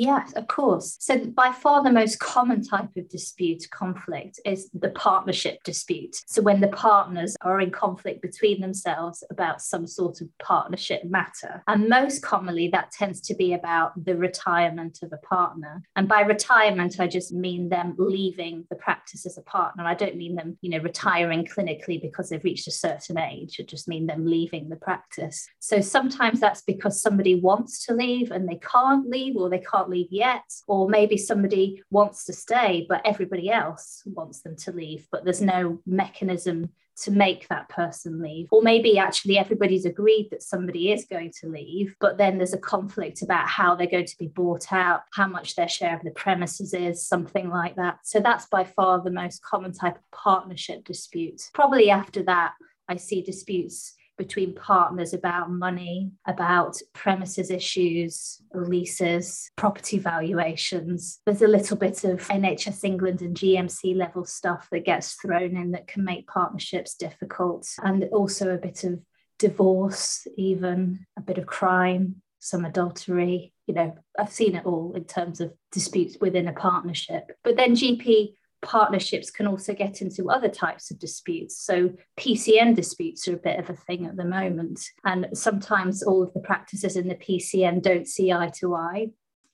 Yes, 0.00 0.32
of 0.32 0.46
course. 0.48 0.96
So, 0.98 1.26
by 1.26 1.52
far 1.52 1.84
the 1.84 1.92
most 1.92 2.20
common 2.20 2.64
type 2.64 2.88
of 2.96 3.06
dispute 3.10 3.68
conflict 3.70 4.40
is 4.46 4.70
the 4.72 4.88
partnership 4.88 5.62
dispute. 5.62 6.16
So, 6.26 6.40
when 6.40 6.62
the 6.62 6.68
partners 6.68 7.36
are 7.42 7.60
in 7.60 7.70
conflict 7.70 8.22
between 8.22 8.62
themselves 8.62 9.22
about 9.30 9.60
some 9.60 9.86
sort 9.86 10.22
of 10.22 10.28
partnership 10.38 11.04
matter. 11.04 11.62
And 11.68 11.90
most 11.90 12.22
commonly, 12.22 12.68
that 12.68 12.92
tends 12.92 13.20
to 13.22 13.34
be 13.34 13.52
about 13.52 13.92
the 14.02 14.16
retirement 14.16 15.00
of 15.02 15.12
a 15.12 15.18
partner. 15.18 15.82
And 15.96 16.08
by 16.08 16.22
retirement, 16.22 16.98
I 16.98 17.06
just 17.06 17.30
mean 17.30 17.68
them 17.68 17.94
leaving 17.98 18.64
the 18.70 18.76
practice 18.76 19.26
as 19.26 19.36
a 19.36 19.42
partner. 19.42 19.84
I 19.84 19.92
don't 19.92 20.16
mean 20.16 20.34
them, 20.34 20.56
you 20.62 20.70
know, 20.70 20.78
retiring 20.78 21.44
clinically 21.44 22.00
because 22.00 22.30
they've 22.30 22.42
reached 22.42 22.68
a 22.68 22.72
certain 22.72 23.18
age. 23.18 23.58
I 23.60 23.64
just 23.64 23.86
mean 23.86 24.06
them 24.06 24.24
leaving 24.24 24.70
the 24.70 24.76
practice. 24.76 25.46
So, 25.58 25.82
sometimes 25.82 26.40
that's 26.40 26.62
because 26.62 27.02
somebody 27.02 27.34
wants 27.34 27.84
to 27.84 27.92
leave 27.92 28.30
and 28.30 28.48
they 28.48 28.60
can't 28.62 29.06
leave 29.06 29.36
or 29.36 29.50
they 29.50 29.58
can't 29.58 29.89
leave 29.90 30.08
yet, 30.10 30.44
or 30.66 30.88
maybe 30.88 31.16
somebody 31.16 31.82
wants 31.90 32.24
to 32.24 32.32
stay, 32.32 32.86
but 32.88 33.02
everybody 33.04 33.50
else 33.50 34.02
wants 34.06 34.40
them 34.40 34.56
to 34.56 34.72
leave, 34.72 35.06
but 35.10 35.24
there's 35.24 35.42
no 35.42 35.80
mechanism 35.86 36.70
to 37.02 37.10
make 37.10 37.48
that 37.48 37.68
person 37.68 38.20
leave. 38.20 38.48
Or 38.50 38.62
maybe 38.62 38.98
actually 38.98 39.38
everybody's 39.38 39.86
agreed 39.86 40.28
that 40.30 40.42
somebody 40.42 40.92
is 40.92 41.06
going 41.06 41.32
to 41.40 41.48
leave, 41.48 41.94
but 41.98 42.18
then 42.18 42.36
there's 42.36 42.52
a 42.52 42.58
conflict 42.58 43.22
about 43.22 43.48
how 43.48 43.74
they're 43.74 43.86
going 43.86 44.06
to 44.06 44.18
be 44.18 44.28
bought 44.28 44.72
out, 44.72 45.02
how 45.12 45.26
much 45.26 45.56
their 45.56 45.68
share 45.68 45.96
of 45.96 46.02
the 46.02 46.10
premises 46.10 46.74
is, 46.74 47.06
something 47.06 47.48
like 47.48 47.76
that. 47.76 48.00
So 48.04 48.20
that's 48.20 48.46
by 48.46 48.64
far 48.64 49.02
the 49.02 49.10
most 49.10 49.42
common 49.42 49.72
type 49.72 49.96
of 49.96 50.10
partnership 50.10 50.84
dispute. 50.84 51.42
Probably 51.54 51.90
after 51.90 52.22
that, 52.24 52.52
I 52.88 52.96
see 52.96 53.22
disputes 53.22 53.94
between 54.20 54.54
partners 54.54 55.14
about 55.14 55.50
money, 55.50 56.12
about 56.26 56.76
premises 56.92 57.50
issues, 57.50 58.42
leases, 58.52 59.50
property 59.56 59.98
valuations. 59.98 61.20
There's 61.24 61.40
a 61.40 61.48
little 61.48 61.78
bit 61.78 62.04
of 62.04 62.28
NHS 62.28 62.84
England 62.84 63.22
and 63.22 63.34
GMC 63.34 63.96
level 63.96 64.26
stuff 64.26 64.68
that 64.72 64.84
gets 64.84 65.14
thrown 65.14 65.56
in 65.56 65.70
that 65.70 65.86
can 65.86 66.04
make 66.04 66.26
partnerships 66.26 66.96
difficult, 66.96 67.66
and 67.82 68.04
also 68.12 68.50
a 68.50 68.58
bit 68.58 68.84
of 68.84 69.00
divorce, 69.38 70.26
even 70.36 71.06
a 71.16 71.22
bit 71.22 71.38
of 71.38 71.46
crime, 71.46 72.16
some 72.40 72.66
adultery. 72.66 73.54
You 73.66 73.72
know, 73.72 73.94
I've 74.18 74.32
seen 74.32 74.54
it 74.54 74.66
all 74.66 74.92
in 74.94 75.04
terms 75.04 75.40
of 75.40 75.54
disputes 75.72 76.18
within 76.20 76.46
a 76.46 76.52
partnership. 76.52 77.32
But 77.42 77.56
then 77.56 77.74
GP 77.74 78.34
partnerships 78.62 79.30
can 79.30 79.46
also 79.46 79.74
get 79.74 80.02
into 80.02 80.30
other 80.30 80.48
types 80.48 80.90
of 80.90 80.98
disputes. 80.98 81.58
So, 81.58 81.92
PCN 82.18 82.74
disputes 82.74 83.26
are 83.28 83.34
a 83.34 83.38
bit 83.38 83.58
of 83.58 83.70
a 83.70 83.76
thing 83.76 84.06
at 84.06 84.16
the 84.16 84.24
moment. 84.24 84.80
And 85.04 85.28
sometimes 85.32 86.02
all 86.02 86.22
of 86.22 86.32
the 86.34 86.40
practices 86.40 86.96
in 86.96 87.08
the 87.08 87.14
PCN 87.14 87.82
don't 87.82 88.06
see 88.06 88.32
eye 88.32 88.50
to 88.60 88.74
eye. 88.74 89.08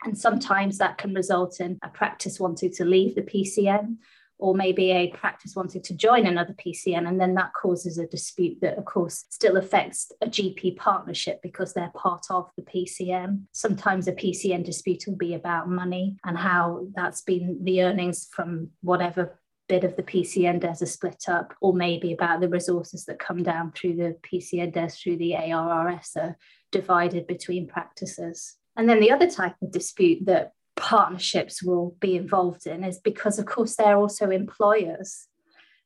And 0.04 0.16
sometimes 0.16 0.78
that 0.78 0.98
can 0.98 1.14
result 1.14 1.60
in 1.60 1.78
a 1.82 1.88
practice 1.88 2.38
wanting 2.38 2.72
to 2.72 2.84
leave 2.84 3.14
the 3.14 3.22
PCN 3.22 3.96
or 4.38 4.54
maybe 4.54 4.90
a 4.90 5.08
practice 5.08 5.54
wanting 5.56 5.82
to 5.82 5.96
join 5.96 6.26
another 6.26 6.54
PCN, 6.54 7.08
and 7.08 7.20
then 7.20 7.34
that 7.34 7.52
causes 7.54 7.98
a 7.98 8.06
dispute 8.06 8.58
that, 8.60 8.76
of 8.76 8.84
course, 8.84 9.24
still 9.30 9.56
affects 9.56 10.12
a 10.20 10.26
GP 10.26 10.76
partnership 10.76 11.40
because 11.42 11.72
they're 11.72 11.92
part 11.94 12.26
of 12.30 12.50
the 12.56 12.62
PCN. 12.62 13.42
Sometimes 13.52 14.08
a 14.08 14.12
PCN 14.12 14.64
dispute 14.64 15.04
will 15.06 15.16
be 15.16 15.34
about 15.34 15.68
money 15.68 16.16
and 16.24 16.36
how 16.36 16.86
that's 16.94 17.22
been 17.22 17.58
the 17.62 17.82
earnings 17.82 18.28
from 18.32 18.70
whatever 18.82 19.38
bit 19.68 19.84
of 19.84 19.96
the 19.96 20.02
PCN 20.02 20.60
DES 20.60 20.82
are 20.82 20.86
split 20.86 21.24
up, 21.28 21.54
or 21.60 21.72
maybe 21.72 22.12
about 22.12 22.40
the 22.40 22.48
resources 22.48 23.04
that 23.06 23.18
come 23.18 23.42
down 23.42 23.72
through 23.72 23.96
the 23.96 24.16
PCN 24.22 24.72
DES 24.72 24.96
through 24.96 25.16
the 25.16 25.32
ARRS 25.32 26.16
are 26.16 26.36
divided 26.70 27.26
between 27.26 27.66
practices. 27.66 28.56
And 28.76 28.88
then 28.88 29.00
the 29.00 29.10
other 29.10 29.28
type 29.28 29.56
of 29.62 29.72
dispute 29.72 30.26
that 30.26 30.52
partnerships 30.76 31.62
will 31.62 31.96
be 32.00 32.16
involved 32.16 32.66
in 32.66 32.84
is 32.84 32.98
because, 32.98 33.38
of 33.38 33.46
course, 33.46 33.76
they're 33.76 33.96
also 33.96 34.30
employers. 34.30 35.28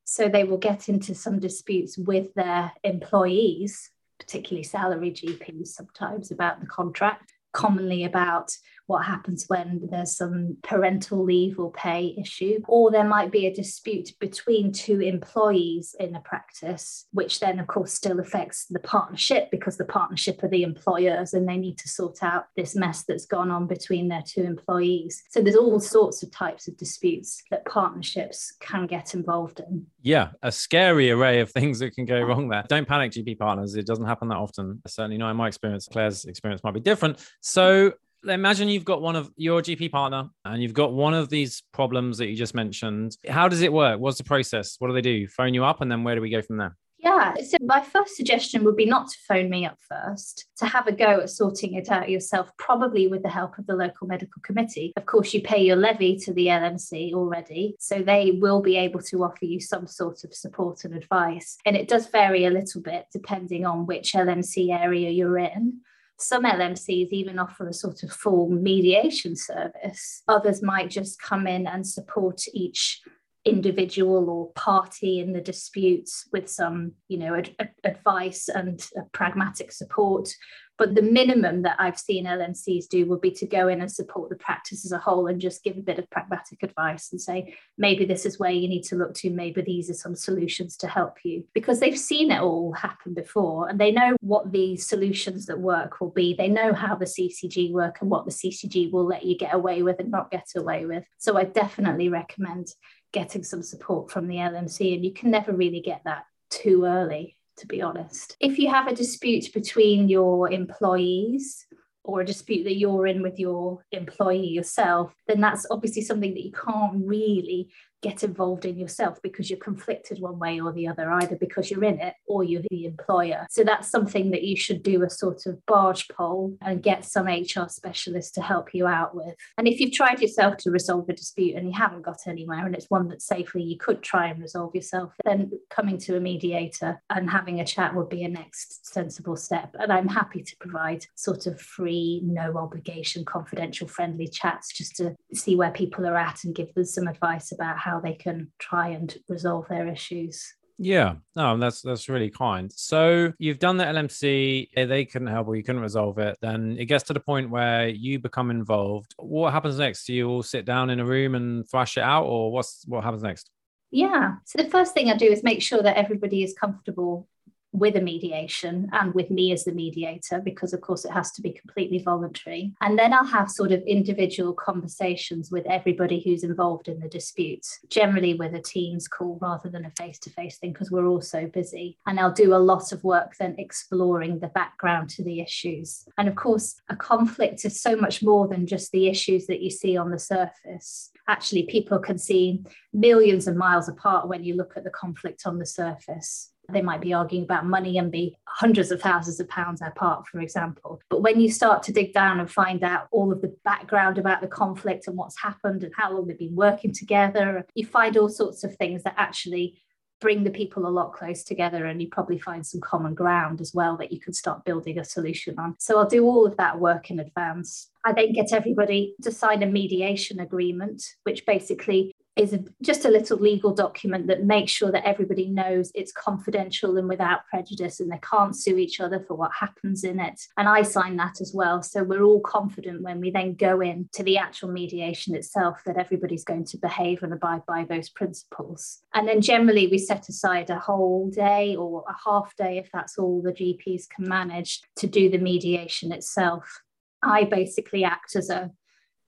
So 0.04 0.28
they 0.28 0.44
will 0.44 0.59
get 0.59 0.88
into 0.88 1.14
some 1.14 1.38
disputes 1.38 1.97
with 1.97 2.35
their 2.35 2.73
employees, 2.82 3.90
particularly 4.18 4.64
salary 4.64 5.12
GPs, 5.12 5.68
sometimes 5.68 6.30
about 6.30 6.61
the 6.61 6.66
contract, 6.66 7.32
commonly 7.52 8.04
about 8.04 8.52
what 8.90 9.04
happens 9.04 9.45
when 9.47 9.88
there's 9.88 10.16
some 10.16 10.57
parental 10.64 11.23
leave 11.25 11.61
or 11.61 11.71
pay 11.71 12.12
issue, 12.21 12.61
or 12.66 12.90
there 12.90 13.04
might 13.04 13.30
be 13.30 13.47
a 13.47 13.54
dispute 13.54 14.12
between 14.19 14.73
two 14.73 15.00
employees 15.00 15.95
in 16.00 16.16
a 16.16 16.21
practice, 16.21 17.07
which 17.12 17.38
then, 17.38 17.61
of 17.61 17.69
course, 17.69 17.92
still 17.92 18.19
affects 18.19 18.66
the 18.66 18.80
partnership 18.80 19.49
because 19.52 19.76
the 19.76 19.85
partnership 19.85 20.42
are 20.42 20.49
the 20.49 20.64
employers 20.64 21.33
and 21.33 21.49
they 21.49 21.57
need 21.57 21.78
to 21.78 21.88
sort 21.88 22.21
out 22.25 22.47
this 22.57 22.75
mess 22.75 23.04
that's 23.04 23.26
gone 23.26 23.49
on 23.49 23.69
between 23.69 24.09
their 24.09 24.25
two 24.26 24.42
employees. 24.42 25.23
So 25.30 25.40
there's 25.40 25.54
all 25.54 25.78
sorts 25.78 26.25
of 26.25 26.33
types 26.33 26.66
of 26.66 26.76
disputes 26.76 27.45
that 27.52 27.64
partnerships 27.66 28.54
can 28.59 28.88
get 28.88 29.14
involved 29.14 29.61
in. 29.61 29.87
Yeah, 30.02 30.30
a 30.42 30.50
scary 30.50 31.12
array 31.12 31.38
of 31.38 31.52
things 31.52 31.78
that 31.78 31.95
can 31.95 32.07
go 32.07 32.21
wrong 32.23 32.49
there. 32.49 32.64
Don't 32.69 32.88
panic, 32.88 33.12
GP 33.12 33.38
partners. 33.38 33.76
It 33.76 33.87
doesn't 33.87 34.07
happen 34.07 34.26
that 34.28 34.38
often. 34.38 34.83
Certainly 34.88 35.19
not 35.19 35.30
in 35.30 35.37
my 35.37 35.47
experience. 35.47 35.87
Claire's 35.87 36.25
experience 36.25 36.64
might 36.64 36.75
be 36.75 36.80
different. 36.80 37.25
So 37.40 37.94
imagine 38.28 38.68
you've 38.68 38.85
got 38.85 39.02
one 39.02 39.16
of 39.16 39.30
your 39.37 39.62
GP 39.62 39.90
partner 39.90 40.28
and 40.44 40.62
you've 40.62 40.75
got 40.75 40.92
one 40.92 41.14
of 41.14 41.28
these 41.28 41.62
problems 41.73 42.18
that 42.18 42.28
you 42.28 42.37
just 42.37 42.54
mentioned. 42.54 43.16
How 43.28 43.49
does 43.49 43.62
it 43.62 43.73
work? 43.73 43.99
What's 43.99 44.18
the 44.18 44.25
process? 44.25 44.76
What 44.78 44.88
do 44.88 44.94
they 44.94 45.00
do? 45.00 45.26
Phone 45.26 45.54
you 45.54 45.64
up 45.64 45.80
and 45.80 45.90
then 45.90 46.04
where 46.04 46.14
do 46.14 46.20
we 46.20 46.30
go 46.30 46.42
from 46.42 46.59
there? 46.59 46.76
Yeah, 47.02 47.35
so 47.37 47.56
my 47.62 47.80
first 47.80 48.14
suggestion 48.14 48.62
would 48.64 48.76
be 48.76 48.85
not 48.85 49.09
to 49.09 49.16
phone 49.26 49.49
me 49.49 49.64
up 49.64 49.78
first, 49.88 50.44
to 50.59 50.66
have 50.66 50.87
a 50.87 50.92
go 50.92 51.20
at 51.20 51.30
sorting 51.30 51.73
it 51.73 51.90
out 51.90 52.11
yourself, 52.11 52.50
probably 52.59 53.06
with 53.06 53.23
the 53.23 53.30
help 53.30 53.56
of 53.56 53.66
the 53.66 53.75
local 53.75 54.06
medical 54.06 54.42
committee. 54.42 54.92
Of 54.97 55.06
course, 55.06 55.32
you 55.32 55.40
pay 55.40 55.62
your 55.64 55.76
levy 55.76 56.18
to 56.18 56.35
the 56.35 56.49
LMC 56.49 57.14
already, 57.14 57.75
so 57.78 58.02
they 58.02 58.32
will 58.32 58.61
be 58.61 58.76
able 58.76 59.00
to 59.00 59.25
offer 59.25 59.47
you 59.47 59.61
some 59.61 59.87
sort 59.87 60.25
of 60.25 60.35
support 60.35 60.85
and 60.85 60.94
advice. 60.94 61.56
And 61.64 61.75
it 61.75 61.88
does 61.88 62.06
vary 62.06 62.44
a 62.44 62.50
little 62.50 62.82
bit 62.82 63.06
depending 63.11 63.64
on 63.64 63.87
which 63.87 64.12
LMC 64.12 64.68
area 64.78 65.09
you're 65.09 65.38
in. 65.38 65.80
Some 66.21 66.45
LMCs 66.45 67.09
even 67.11 67.39
offer 67.39 67.67
a 67.69 67.73
sort 67.73 68.03
of 68.03 68.12
full 68.12 68.50
mediation 68.50 69.35
service. 69.37 70.23
Others 70.29 70.62
might 70.62 70.91
just 70.91 71.21
come 71.21 71.47
in 71.47 71.67
and 71.67 71.87
support 71.87 72.43
each 72.53 73.00
individual 73.44 74.28
or 74.28 74.52
party 74.52 75.18
in 75.18 75.32
the 75.32 75.40
disputes 75.40 76.28
with 76.32 76.49
some 76.49 76.92
you 77.09 77.16
know 77.16 77.35
ad- 77.35 77.75
advice 77.85 78.49
and 78.49 78.87
pragmatic 79.12 79.73
support 79.73 80.35
but 80.80 80.94
the 80.94 81.02
minimum 81.02 81.61
that 81.64 81.76
I've 81.78 81.99
seen 81.99 82.25
LMCs 82.25 82.88
do 82.88 83.04
would 83.04 83.20
be 83.20 83.32
to 83.32 83.47
go 83.47 83.68
in 83.68 83.82
and 83.82 83.92
support 83.92 84.30
the 84.30 84.37
practice 84.37 84.87
as 84.87 84.92
a 84.92 84.99
whole 84.99 85.26
and 85.26 85.38
just 85.38 85.62
give 85.62 85.76
a 85.76 85.82
bit 85.82 85.99
of 85.99 86.09
pragmatic 86.09 86.62
advice 86.62 87.12
and 87.12 87.20
say, 87.20 87.54
maybe 87.76 88.06
this 88.06 88.25
is 88.25 88.38
where 88.38 88.50
you 88.50 88.66
need 88.66 88.85
to 88.85 88.97
look 88.97 89.12
to, 89.16 89.28
maybe 89.28 89.61
these 89.61 89.90
are 89.90 89.94
some 89.94 90.16
solutions 90.16 90.78
to 90.78 90.87
help 90.87 91.18
you. 91.23 91.44
Because 91.52 91.80
they've 91.80 91.99
seen 91.99 92.30
it 92.30 92.40
all 92.40 92.73
happen 92.73 93.12
before 93.12 93.68
and 93.68 93.78
they 93.78 93.92
know 93.92 94.16
what 94.23 94.52
the 94.52 94.78
solutions 94.78 95.44
that 95.47 95.61
work 95.61 96.00
will 96.00 96.12
be. 96.12 96.32
They 96.32 96.49
know 96.49 96.73
how 96.73 96.94
the 96.94 97.04
CCG 97.04 97.73
work 97.73 97.99
and 98.00 98.09
what 98.09 98.25
the 98.25 98.32
CCG 98.32 98.90
will 98.90 99.04
let 99.04 99.26
you 99.26 99.37
get 99.37 99.52
away 99.52 99.82
with 99.82 100.00
and 100.00 100.11
not 100.11 100.30
get 100.30 100.49
away 100.56 100.87
with. 100.87 101.04
So 101.18 101.37
I 101.37 101.44
definitely 101.44 102.09
recommend 102.09 102.68
getting 103.12 103.43
some 103.43 103.62
support 103.62 104.11
from 104.11 104.29
the 104.29 104.37
LMC, 104.37 104.95
and 104.95 105.05
you 105.05 105.12
can 105.12 105.31
never 105.31 105.52
really 105.52 105.81
get 105.81 106.02
that 106.05 106.25
too 106.50 106.85
early 106.85 107.37
to 107.61 107.67
be 107.67 107.83
honest. 107.83 108.37
If 108.40 108.59
you 108.59 108.71
have 108.71 108.88
a 108.88 108.95
dispute 108.95 109.52
between 109.52 110.09
your 110.09 110.50
employees 110.50 111.67
or 112.02 112.23
a 112.23 112.26
dispute 112.26 112.64
that 112.64 112.76
you're 112.76 113.07
in 113.07 113.23
with 113.23 113.38
your 113.38 113.85
employee 113.93 114.49
yourself, 114.49 115.14
then 115.29 115.40
that's 115.40 115.67
obviously 115.71 116.02
something 116.02 116.33
that 116.33 116.45
you 116.45 116.52
can't 116.52 117.07
really 117.07 117.71
get 118.02 118.23
involved 118.23 118.64
in 118.64 118.78
yourself 118.78 119.19
because 119.23 119.50
you're 119.50 119.59
conflicted 119.59 120.21
one 120.21 120.38
way 120.38 120.61
or 120.61 120.73
the 120.73 120.88
other, 120.88 121.11
either 121.11 121.37
because 121.37 121.71
you're 121.71 121.85
in 121.85 122.00
it 122.00 122.14
or 122.26 122.45
you're 122.45 122.62
the 122.71 122.87
employer. 122.87 123.47
So 123.50 123.64
that's 123.64 123.90
something 123.90 124.30
that 124.30 124.42
you 124.42 124.57
should 124.57 124.83
do 124.83 125.02
a 125.02 125.11
sort 125.11 125.47
of 125.47 125.64
barge 125.66 126.09
pole 126.09 126.57
and 126.62 126.83
get 126.83 127.04
some 127.04 127.26
HR 127.26 127.69
specialist 127.69 128.35
to 128.35 128.42
help 128.42 128.75
you 128.75 128.87
out 128.87 129.14
with. 129.14 129.35
And 129.59 129.69
if 129.69 129.80
you've 129.80 129.92
tried 129.92 130.21
yourself 130.21 130.57
to 130.59 130.71
resolve 130.71 131.09
a 131.09 131.12
dispute 131.12 131.57
and 131.57 131.66
you 131.66 131.75
haven't 131.75 132.02
got 132.02 132.21
anywhere 132.26 132.66
and 132.66 132.75
it's 132.75 132.90
one 132.90 133.09
that 133.09 133.23
safely 133.23 133.62
you 133.62 133.76
could 133.78 134.02
try 134.02 134.28
and 134.28 134.40
resolve 134.40 134.75
yourself, 134.75 135.12
then 135.25 135.50
coming 135.69 135.99
to 135.99 136.16
a 136.16 136.21
mediator 136.21 137.00
and 137.11 137.30
having 137.30 137.61
a 137.61 137.66
chat 137.66 137.95
would 137.95 138.09
be 138.09 138.25
a 138.25 138.28
next 138.28 138.87
sensible 138.92 139.37
step. 139.37 139.75
And 139.78 139.92
I'm 139.92 140.09
happy 140.09 140.42
to 140.42 140.57
provide 140.59 141.04
sort 141.16 141.47
of 141.47 141.61
free, 141.61 142.21
no 142.25 142.57
obligation, 142.57 143.25
confidential, 143.25 143.88
friendly 143.88 144.28
chats 144.28 144.73
just 144.73 144.97
to 144.97 145.14
see 145.35 145.57
where 145.57 145.71
people 145.71 146.07
are 146.07 146.16
at 146.16 146.45
and 146.45 146.54
give 146.54 146.73
them 146.75 146.85
some 146.85 147.09
advice 147.09 147.52
about 147.52 147.78
how 147.78 147.89
how 147.90 148.00
they 148.00 148.14
can 148.14 148.52
try 148.59 148.88
and 148.88 149.16
resolve 149.28 149.66
their 149.68 149.88
issues. 149.88 150.54
Yeah, 150.82 151.16
no, 151.37 151.59
that's 151.59 151.82
that's 151.82 152.09
really 152.09 152.30
kind. 152.30 152.73
So 152.73 153.35
you've 153.38 153.59
done 153.59 153.76
the 153.76 153.85
LMC, 153.85 154.68
they 154.75 155.04
couldn't 155.04 155.28
help 155.28 155.49
or 155.49 155.56
you 155.56 155.62
couldn't 155.62 155.82
resolve 155.82 156.18
it. 156.18 156.38
Then 156.40 156.76
it 156.78 156.87
gets 156.87 157.04
to 157.04 157.12
the 157.12 157.20
point 157.20 157.50
where 157.50 157.88
you 157.88 158.18
become 158.18 158.50
involved. 158.50 159.14
What 159.18 159.52
happens 159.52 159.78
next? 159.78 160.06
Do 160.06 160.14
you 160.14 160.30
all 160.30 160.42
sit 160.42 160.64
down 160.64 160.88
in 160.88 160.99
a 160.99 161.04
room 161.04 161.35
and 161.35 161.68
thrash 161.68 161.99
it 161.99 162.02
out, 162.02 162.25
or 162.25 162.50
what's 162.50 162.85
what 162.87 163.04
happens 163.04 163.23
next? 163.23 163.50
Yeah. 163.90 164.37
So 164.47 164.62
the 164.62 164.70
first 164.70 164.94
thing 164.94 165.11
I 165.11 165.16
do 165.16 165.26
is 165.26 165.42
make 165.42 165.61
sure 165.61 165.82
that 165.82 165.99
everybody 165.99 166.42
is 166.42 166.54
comfortable 166.54 167.28
with 167.73 167.97
a 167.97 168.00
mediation 168.00 168.89
and 168.93 169.15
with 169.15 169.31
me 169.31 169.53
as 169.53 169.65
the 169.65 169.73
mediator, 169.73 170.41
because 170.41 170.73
of 170.73 170.81
course 170.81 171.05
it 171.05 171.12
has 171.12 171.31
to 171.33 171.43
be 171.43 171.53
completely 171.53 172.03
voluntary. 172.03 172.73
And 172.81 172.99
then 172.99 173.12
I'll 173.12 173.25
have 173.25 173.50
sort 173.50 173.73
of 173.73 173.83
individual 173.83 174.53
conversations 174.53 175.50
with 175.50 175.67
everybody 175.67 176.21
who's 176.21 176.43
involved 176.43 176.89
in 176.89 176.99
the 177.00 177.09
disputes, 177.09 177.79
generally 177.89 178.35
with 178.35 178.55
a 178.55 178.61
Teams 178.61 179.07
call 179.09 179.39
rather 179.41 179.69
than 179.69 179.85
a 179.85 179.91
face 179.91 180.19
to 180.21 180.31
face 180.31 180.59
thing, 180.59 180.73
because 180.73 180.91
we're 180.91 181.07
all 181.07 181.21
so 181.21 181.47
busy. 181.47 181.99
And 182.07 182.19
I'll 182.19 182.33
do 182.33 182.55
a 182.55 182.57
lot 182.57 182.93
of 182.93 183.05
work 183.05 183.37
then 183.39 183.55
exploring 183.59 184.41
the 184.41 184.49
background 184.49 185.11
to 185.11 185.25
the 185.25 185.41
issues. 185.41 186.05
And 186.19 186.29
of 186.29 186.35
course, 186.35 186.81
a 186.89 186.97
conflict 186.97 187.65
is 187.65 187.81
so 187.81 187.97
much 187.97 188.23
more 188.23 188.49
than 188.49 188.67
just 188.67 188.91
the 188.91 189.09
issues 189.09 189.47
that 189.47 189.61
you 189.61 189.71
see 189.71 189.97
on 189.97 190.11
the 190.11 190.19
surface. 190.19 191.11
Actually, 191.29 191.65
people 191.65 191.99
can 191.99 192.19
see 192.19 192.65
millions 192.93 193.47
of 193.47 193.57
miles 193.57 193.89
apart 193.89 194.29
when 194.29 194.43
you 194.43 194.57
look 194.57 194.77
at 194.77 194.85
the 194.85 194.91
conflict 194.91 195.43
on 195.47 195.59
the 195.59 195.67
surface. 195.67 196.53
They 196.73 196.83
might 196.83 197.00
be 197.00 197.12
arguing 197.12 197.45
about 197.45 197.67
money 197.67 197.99
and 197.99 198.11
be 198.11 198.37
hundreds 198.45 198.91
of 198.91 199.00
thousands 199.00 199.41
of 199.41 199.49
pounds 199.49 199.81
apart, 199.83 200.27
for 200.27 200.41
example. 200.41 201.00
But 201.09 201.23
when 201.23 201.41
you 201.41 201.50
start 201.50 201.83
to 201.85 201.93
dig 201.93 202.12
down 202.12 202.41
and 202.41 202.50
find 202.50 202.83
out 202.83 203.09
all 203.11 203.33
of 203.33 203.41
the 203.41 203.55
background 203.65 204.19
about 204.19 204.41
the 204.41 204.49
conflict 204.49 205.07
and 205.07 205.17
what's 205.17 205.41
happened 205.41 205.85
and 205.85 205.93
how 205.97 206.12
long 206.12 206.27
they've 206.27 206.39
been 206.39 206.57
working 206.57 206.93
together, 206.93 207.67
you 207.75 207.87
find 207.87 208.17
all 208.17 208.29
sorts 208.29 208.65
of 208.65 208.75
things 208.77 209.03
that 209.03 209.15
actually 209.17 209.81
bring 210.21 210.45
the 210.45 210.50
people 210.50 210.87
a 210.87 210.89
lot 210.89 211.12
close 211.12 211.43
together 211.43 211.87
and 211.87 212.00
you 212.00 212.09
probably 212.09 212.39
find 212.39 212.67
some 212.67 212.81
common 212.81 213.15
ground 213.15 213.61
as 213.61 213.73
well 213.75 213.97
that 213.97 214.12
you 214.12 214.21
can 214.21 214.33
start 214.33 214.65
building 214.65 214.99
a 214.99 215.05
solution 215.05 215.59
on. 215.59 215.75
So 215.79 215.99
I'll 215.99 216.07
do 216.07 216.25
all 216.25 216.47
of 216.47 216.57
that 216.59 216.79
work 216.79 217.11
in 217.11 217.19
advance. 217.19 217.89
I 218.05 218.12
then 218.12 218.33
get 218.33 218.53
everybody 218.53 219.15
to 219.23 219.33
sign 219.33 219.62
a 219.62 219.67
mediation 219.67 220.41
agreement, 220.41 221.03
which 221.25 221.47
basically 221.47 222.12
is 222.40 222.54
a, 222.54 222.64
just 222.82 223.04
a 223.04 223.11
little 223.11 223.38
legal 223.38 223.75
document 223.75 224.26
that 224.26 224.44
makes 224.44 224.73
sure 224.73 224.90
that 224.90 225.06
everybody 225.06 225.49
knows 225.49 225.92
it's 225.94 226.11
confidential 226.11 226.97
and 226.97 227.06
without 227.06 227.47
prejudice 227.47 228.00
and 228.00 228.11
they 228.11 228.18
can't 228.18 228.56
sue 228.56 228.78
each 228.78 228.99
other 228.99 229.20
for 229.20 229.35
what 229.35 229.50
happens 229.52 230.04
in 230.04 230.18
it. 230.18 230.40
And 230.56 230.66
I 230.66 230.80
sign 230.82 231.16
that 231.18 231.42
as 231.42 231.52
well. 231.54 231.82
So 231.82 232.02
we're 232.02 232.23
all 232.23 232.40
confident 232.40 233.02
when 233.02 233.20
we 233.20 233.30
then 233.30 233.54
go 233.54 233.82
in 233.82 234.09
to 234.14 234.23
the 234.23 234.38
actual 234.38 234.70
mediation 234.70 235.35
itself 235.35 235.82
that 235.85 235.99
everybody's 235.99 236.44
going 236.44 236.64
to 236.66 236.78
behave 236.78 237.23
and 237.23 237.35
abide 237.35 237.66
by 237.66 237.85
those 237.85 238.09
principles. 238.09 239.00
And 239.14 239.28
then 239.28 239.42
generally 239.42 239.88
we 239.88 239.99
set 239.99 240.28
aside 240.30 240.70
a 240.70 240.78
whole 240.78 241.28
day 241.28 241.76
or 241.76 242.04
a 242.09 242.14
half 242.25 242.56
day 242.56 242.78
if 242.78 242.88
that's 242.90 243.18
all 243.18 243.42
the 243.42 243.52
GPs 243.52 244.09
can 244.09 244.26
manage 244.26 244.80
to 244.97 245.06
do 245.06 245.28
the 245.28 245.38
mediation 245.38 246.11
itself. 246.11 246.80
I 247.23 247.44
basically 247.44 248.02
act 248.04 248.35
as 248.35 248.49
a 248.49 248.70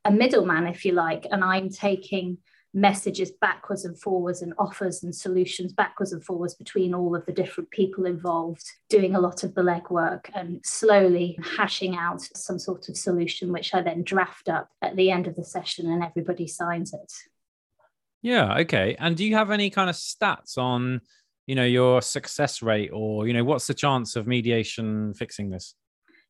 a 0.04 0.10
middleman, 0.10 0.66
if 0.66 0.84
you 0.84 0.92
like, 0.92 1.26
and 1.30 1.44
I'm 1.44 1.70
taking 1.70 2.38
messages 2.74 3.30
backwards 3.40 3.84
and 3.84 3.98
forwards 3.98 4.40
and 4.40 4.54
offers 4.58 5.02
and 5.02 5.14
solutions 5.14 5.72
backwards 5.72 6.12
and 6.12 6.24
forwards 6.24 6.54
between 6.54 6.94
all 6.94 7.14
of 7.14 7.24
the 7.26 7.32
different 7.32 7.70
people 7.70 8.06
involved, 8.06 8.64
doing 8.88 9.14
a 9.14 9.20
lot 9.20 9.44
of 9.44 9.54
the 9.54 9.60
legwork 9.60 10.30
and 10.34 10.60
slowly 10.64 11.38
hashing 11.56 11.96
out 11.96 12.22
some 12.34 12.58
sort 12.58 12.88
of 12.88 12.96
solution, 12.96 13.52
which 13.52 13.74
I 13.74 13.82
then 13.82 14.02
draft 14.02 14.48
up 14.48 14.70
at 14.80 14.96
the 14.96 15.10
end 15.10 15.26
of 15.26 15.36
the 15.36 15.44
session 15.44 15.90
and 15.90 16.02
everybody 16.02 16.46
signs 16.46 16.94
it. 16.94 17.12
Yeah. 18.22 18.58
Okay. 18.60 18.96
And 18.98 19.16
do 19.16 19.24
you 19.24 19.34
have 19.36 19.50
any 19.50 19.68
kind 19.68 19.90
of 19.90 19.96
stats 19.96 20.56
on, 20.56 21.02
you 21.46 21.54
know, 21.54 21.64
your 21.64 22.00
success 22.00 22.62
rate 22.62 22.90
or, 22.92 23.26
you 23.26 23.34
know, 23.34 23.44
what's 23.44 23.66
the 23.66 23.74
chance 23.74 24.16
of 24.16 24.26
mediation 24.26 25.12
fixing 25.12 25.50
this? 25.50 25.74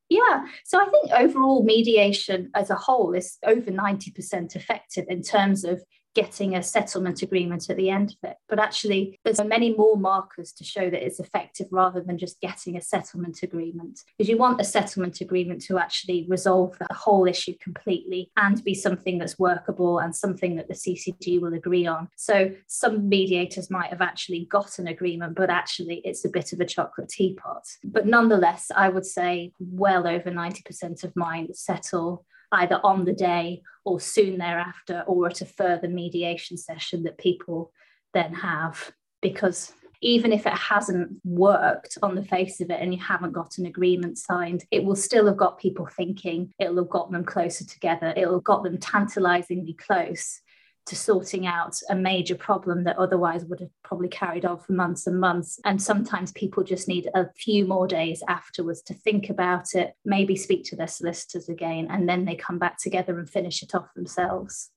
Yeah, 0.09 0.45
so 0.65 0.79
I 0.79 0.89
think 0.89 1.11
overall 1.11 1.63
mediation 1.63 2.51
as 2.53 2.69
a 2.69 2.75
whole 2.75 3.13
is 3.13 3.37
over 3.43 3.71
90% 3.71 4.55
effective 4.55 5.05
in 5.07 5.23
terms 5.23 5.63
of 5.63 5.81
getting 6.15 6.55
a 6.55 6.63
settlement 6.63 7.21
agreement 7.21 7.69
at 7.69 7.77
the 7.77 7.89
end 7.89 8.11
of 8.11 8.29
it. 8.29 8.37
But 8.47 8.59
actually, 8.59 9.19
there's 9.23 9.43
many 9.43 9.73
more 9.75 9.97
markers 9.97 10.51
to 10.53 10.63
show 10.63 10.89
that 10.89 11.05
it's 11.05 11.19
effective 11.19 11.67
rather 11.71 12.01
than 12.01 12.17
just 12.17 12.39
getting 12.41 12.77
a 12.77 12.81
settlement 12.81 13.43
agreement. 13.43 14.01
Because 14.17 14.29
you 14.29 14.37
want 14.37 14.61
a 14.61 14.65
settlement 14.65 15.21
agreement 15.21 15.61
to 15.63 15.77
actually 15.77 16.25
resolve 16.29 16.77
the 16.77 16.93
whole 16.93 17.27
issue 17.27 17.53
completely 17.61 18.31
and 18.37 18.63
be 18.63 18.73
something 18.73 19.17
that's 19.17 19.39
workable 19.39 19.99
and 19.99 20.15
something 20.15 20.55
that 20.55 20.67
the 20.67 20.73
CCG 20.73 21.41
will 21.41 21.53
agree 21.53 21.87
on. 21.87 22.09
So 22.15 22.51
some 22.67 23.09
mediators 23.09 23.69
might 23.69 23.89
have 23.89 24.01
actually 24.01 24.45
got 24.45 24.79
an 24.79 24.87
agreement, 24.87 25.35
but 25.35 25.49
actually 25.49 26.01
it's 26.05 26.25
a 26.25 26.29
bit 26.29 26.53
of 26.53 26.59
a 26.59 26.65
chocolate 26.65 27.09
teapot. 27.09 27.63
But 27.83 28.05
nonetheless, 28.05 28.71
I 28.75 28.89
would 28.89 29.05
say 29.05 29.51
well 29.59 30.07
over 30.07 30.29
90% 30.29 31.03
of 31.03 31.15
mine 31.15 31.53
settle 31.53 32.25
either 32.53 32.79
on 32.83 33.03
the 33.03 33.13
day 33.13 33.61
or 33.83 33.99
soon 33.99 34.37
thereafter 34.37 35.03
or 35.07 35.27
at 35.27 35.41
a 35.41 35.45
further 35.45 35.89
mediation 35.89 36.57
session 36.57 37.03
that 37.03 37.17
people 37.17 37.71
then 38.13 38.33
have. 38.33 38.91
Because 39.21 39.73
even 40.01 40.33
if 40.33 40.45
it 40.45 40.53
hasn't 40.53 41.09
worked 41.23 41.97
on 42.03 42.13
the 42.13 42.23
face 42.23 42.59
of 42.59 42.69
it 42.69 42.79
and 42.81 42.93
you 42.93 42.99
haven't 42.99 43.31
got 43.31 43.57
an 43.57 43.65
agreement 43.65 44.17
signed, 44.17 44.65
it 44.69 44.83
will 44.83 44.95
still 44.95 45.27
have 45.27 45.37
got 45.37 45.59
people 45.59 45.85
thinking, 45.85 46.53
it'll 46.59 46.77
have 46.77 46.89
got 46.89 47.11
them 47.11 47.23
closer 47.23 47.65
together, 47.65 48.13
it'll 48.15 48.35
have 48.35 48.43
got 48.43 48.63
them 48.63 48.77
tantalizingly 48.77 49.73
close 49.73 50.41
to 50.85 50.95
sorting 50.95 51.47
out 51.47 51.77
a 51.89 51.95
major 51.95 52.35
problem 52.35 52.83
that 52.83 52.97
otherwise 52.97 53.45
would 53.45 53.59
have 53.61 53.69
probably 53.83 54.09
carried 54.09 54.45
on 54.45 54.59
for 54.59 54.73
months 54.73 55.07
and 55.07 55.19
months. 55.19 55.59
And 55.63 55.81
sometimes 55.81 56.31
people 56.33 56.63
just 56.63 56.87
need 56.87 57.09
a 57.15 57.29
few 57.35 57.65
more 57.65 57.87
days 57.87 58.21
afterwards 58.27 58.81
to 58.83 58.93
think 58.93 59.29
about 59.29 59.75
it, 59.75 59.95
maybe 60.03 60.35
speak 60.35 60.65
to 60.65 60.75
their 60.75 60.87
solicitors 60.87 61.47
again, 61.47 61.87
and 61.89 62.07
then 62.07 62.25
they 62.25 62.35
come 62.35 62.59
back 62.59 62.77
together 62.77 63.17
and 63.17 63.29
finish 63.29 63.63
it 63.63 63.73
off 63.73 63.93
themselves. 63.93 64.71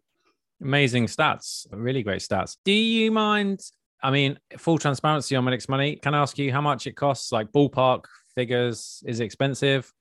Amazing 0.62 1.06
stats, 1.06 1.66
really 1.70 2.02
great 2.02 2.22
stats. 2.22 2.56
Do 2.64 2.72
you 2.72 3.10
mind? 3.10 3.60
I 4.02 4.10
mean, 4.10 4.38
full 4.58 4.78
transparency 4.78 5.34
on 5.34 5.44
Medics 5.44 5.68
Money. 5.68 5.96
Can 5.96 6.14
I 6.14 6.22
ask 6.22 6.38
you 6.38 6.52
how 6.52 6.60
much 6.60 6.86
it 6.86 6.92
costs? 6.92 7.32
Like 7.32 7.50
ballpark 7.50 8.04
figures? 8.34 9.02
Is 9.06 9.20
it 9.20 9.24
expensive? 9.24 9.92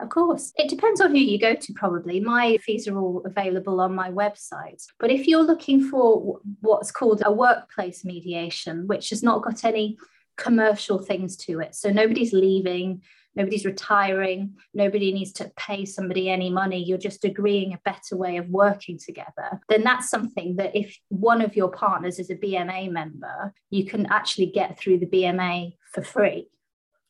Of 0.00 0.08
course. 0.08 0.52
It 0.56 0.68
depends 0.68 1.00
on 1.00 1.10
who 1.10 1.18
you 1.18 1.38
go 1.38 1.54
to, 1.54 1.72
probably. 1.74 2.20
My 2.20 2.56
fees 2.58 2.88
are 2.88 2.98
all 2.98 3.22
available 3.24 3.80
on 3.80 3.94
my 3.94 4.10
website. 4.10 4.84
But 4.98 5.10
if 5.10 5.26
you're 5.28 5.44
looking 5.44 5.88
for 5.88 6.40
what's 6.60 6.90
called 6.90 7.22
a 7.24 7.32
workplace 7.32 8.04
mediation, 8.04 8.86
which 8.86 9.10
has 9.10 9.22
not 9.22 9.42
got 9.42 9.64
any 9.64 9.96
commercial 10.36 10.98
things 10.98 11.36
to 11.36 11.60
it, 11.60 11.76
so 11.76 11.90
nobody's 11.90 12.32
leaving, 12.32 13.02
nobody's 13.36 13.64
retiring, 13.64 14.54
nobody 14.74 15.12
needs 15.12 15.32
to 15.32 15.50
pay 15.56 15.84
somebody 15.84 16.28
any 16.28 16.50
money, 16.50 16.82
you're 16.82 16.98
just 16.98 17.24
agreeing 17.24 17.72
a 17.72 17.80
better 17.84 18.16
way 18.16 18.36
of 18.36 18.48
working 18.48 18.98
together, 18.98 19.60
then 19.68 19.82
that's 19.82 20.10
something 20.10 20.56
that 20.56 20.74
if 20.76 20.98
one 21.08 21.40
of 21.40 21.56
your 21.56 21.70
partners 21.70 22.18
is 22.18 22.30
a 22.30 22.36
BMA 22.36 22.90
member, 22.90 23.52
you 23.70 23.86
can 23.86 24.06
actually 24.06 24.46
get 24.46 24.78
through 24.78 24.98
the 24.98 25.06
BMA 25.06 25.76
for 25.92 26.02
free. 26.02 26.48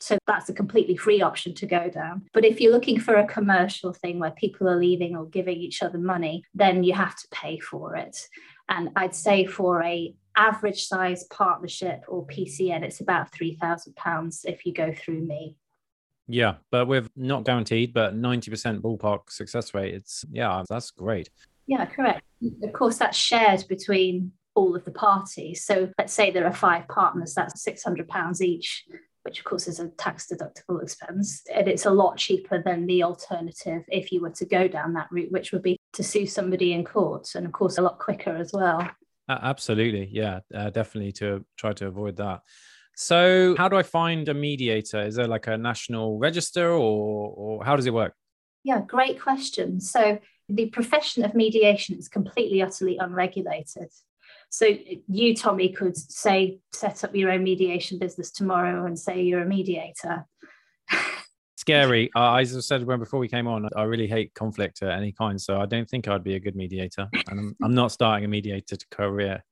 So 0.05 0.19
that's 0.27 0.51
a 0.51 0.53
completely 0.53 0.99
free 0.99 1.23
option 1.23 1.55
to 1.55 1.67
go 1.67 1.89
down. 1.89 2.27
But 2.35 2.45
if 2.45 2.61
you're 2.61 2.73
looking 2.73 3.01
for 3.01 3.17
a 3.17 3.27
commercial 3.27 3.95
thing 3.95 4.19
where 4.19 4.33
people 4.33 4.69
are 4.69 4.77
leaving 4.77 5.17
or 5.17 5.25
giving 5.25 5.57
each 5.57 5.83
other 5.83 5.97
money, 5.97 6.45
then 6.55 6.85
you 6.85 6.93
have 6.93 7.17
to 7.17 7.29
pay 7.31 7.59
for 7.59 7.97
it. 7.97 8.19
And 8.69 8.91
I'd 8.97 9.15
say 9.15 9.47
for 9.47 9.83
a 9.83 10.15
average 10.37 10.85
size 10.85 11.25
partnership 11.25 12.05
or 12.07 12.27
PCN, 12.27 12.83
it's 12.83 13.01
about 13.01 13.33
£3,000 13.33 14.45
if 14.45 14.67
you 14.67 14.75
go 14.75 14.93
through 14.93 15.23
me. 15.23 15.57
Yeah, 16.29 16.57
but 16.71 16.87
with 16.87 17.09
not 17.17 17.45
guaranteed, 17.45 17.95
but 17.95 18.15
90% 18.15 18.83
ballpark 18.83 19.31
success 19.31 19.73
rate, 19.73 19.95
it's, 19.95 20.23
yeah, 20.31 20.65
that's 20.69 20.91
great. 20.91 21.31
Yeah, 21.67 21.87
correct. 21.87 22.23
Of 22.63 22.75
course, 22.75 22.99
that's 22.99 23.17
shared 23.17 23.65
between 23.71 24.33
all 24.55 24.77
of 24.77 24.85
the 24.85 24.91
parties. 24.91 25.65
So 25.65 25.89
let's 25.99 26.13
say 26.13 26.31
there 26.31 26.47
are 26.47 26.53
five 26.53 26.89
partners, 26.89 27.33
that's 27.33 27.67
£600 27.67 28.43
each, 28.43 28.85
which 29.25 29.39
of 29.39 29.45
course 29.45 29.67
is 29.67 29.81
a 29.81 29.89
tax 29.89 30.27
deductible 30.27 30.83
expense. 30.83 31.43
And 31.53 31.67
it's 31.67 31.87
a 31.87 31.91
lot 31.91 32.19
cheaper 32.19 32.63
than 32.63 32.87
the 32.87 33.03
alternative 33.03 33.83
if 33.89 34.13
you 34.13 34.21
were 34.21 34.31
to 34.31 34.45
go 34.45 34.69
down 34.69 34.93
that 34.95 35.09
route, 35.11 35.33
which 35.33 35.53
would 35.53 35.63
be 35.63 35.79
to 35.95 36.03
sue 36.03 36.27
somebody 36.27 36.73
in 36.73 36.85
court. 36.85 37.35
And 37.35 37.47
of 37.47 37.53
course, 37.53 37.79
a 37.79 37.83
lot 37.83 37.99
quicker 37.99 38.37
as 38.37 38.53
well. 38.53 38.81
Uh, 39.29 39.39
absolutely. 39.43 40.09
Yeah, 40.13 40.41
uh, 40.55 40.71
definitely 40.71 41.13
to 41.13 41.45
try 41.57 41.73
to 41.73 41.87
avoid 41.87 42.17
that. 42.17 42.41
So, 42.97 43.57
how 43.59 43.69
do 43.69 43.77
I 43.77 43.83
find 43.83 44.29
a 44.29 44.35
mediator? 44.35 45.01
Is 45.03 45.17
there 45.17 45.27
like 45.27 45.47
a 45.47 45.59
national 45.59 46.19
register 46.19 46.71
or, 46.71 47.35
or 47.37 47.65
how 47.65 47.77
does 47.77 47.87
it 47.87 47.95
work? 47.95 48.15
Yeah, 48.63 48.83
great 48.87 49.21
question. 49.21 49.81
So, 49.81 50.19
the 50.49 50.67
profession 50.67 51.25
of 51.25 51.35
mediation 51.35 51.97
is 51.97 52.09
completely, 52.09 52.63
utterly 52.63 52.99
unregulated. 52.99 53.89
So, 54.55 54.69
you, 55.09 55.35
Tommy, 55.35 55.71
could 55.71 55.97
say, 55.97 56.61
set 56.73 57.03
up 57.03 57.13
your 57.17 57.33
own 57.33 57.43
mediation 57.43 57.99
business 57.99 58.31
tomorrow 58.31 58.87
and 58.87 58.97
say 58.97 59.21
you're 59.21 59.43
a 59.43 59.47
mediator. 59.47 60.27
scary. 61.57 62.11
Uh, 62.15 62.37
as 62.37 62.57
I 62.57 62.61
said 62.61 62.85
when 62.85 63.01
before 63.01 63.19
we 63.19 63.27
came 63.27 63.49
on, 63.49 63.69
I 63.75 63.83
really 63.83 64.07
hate 64.07 64.33
conflict 64.35 64.83
of 64.83 64.91
any 64.91 65.11
kind. 65.11 65.41
So 65.41 65.61
I 65.61 65.67
don't 65.67 65.89
think 65.89 66.07
I'd 66.07 66.23
be 66.23 66.35
a 66.35 66.41
good 66.41 66.55
mediator. 66.55 67.09
And 67.27 67.41
I'm, 67.41 67.57
I'm 67.65 67.75
not 67.75 67.91
starting 67.91 68.25
a 68.25 68.29
mediator 68.29 68.77
career 68.91 69.43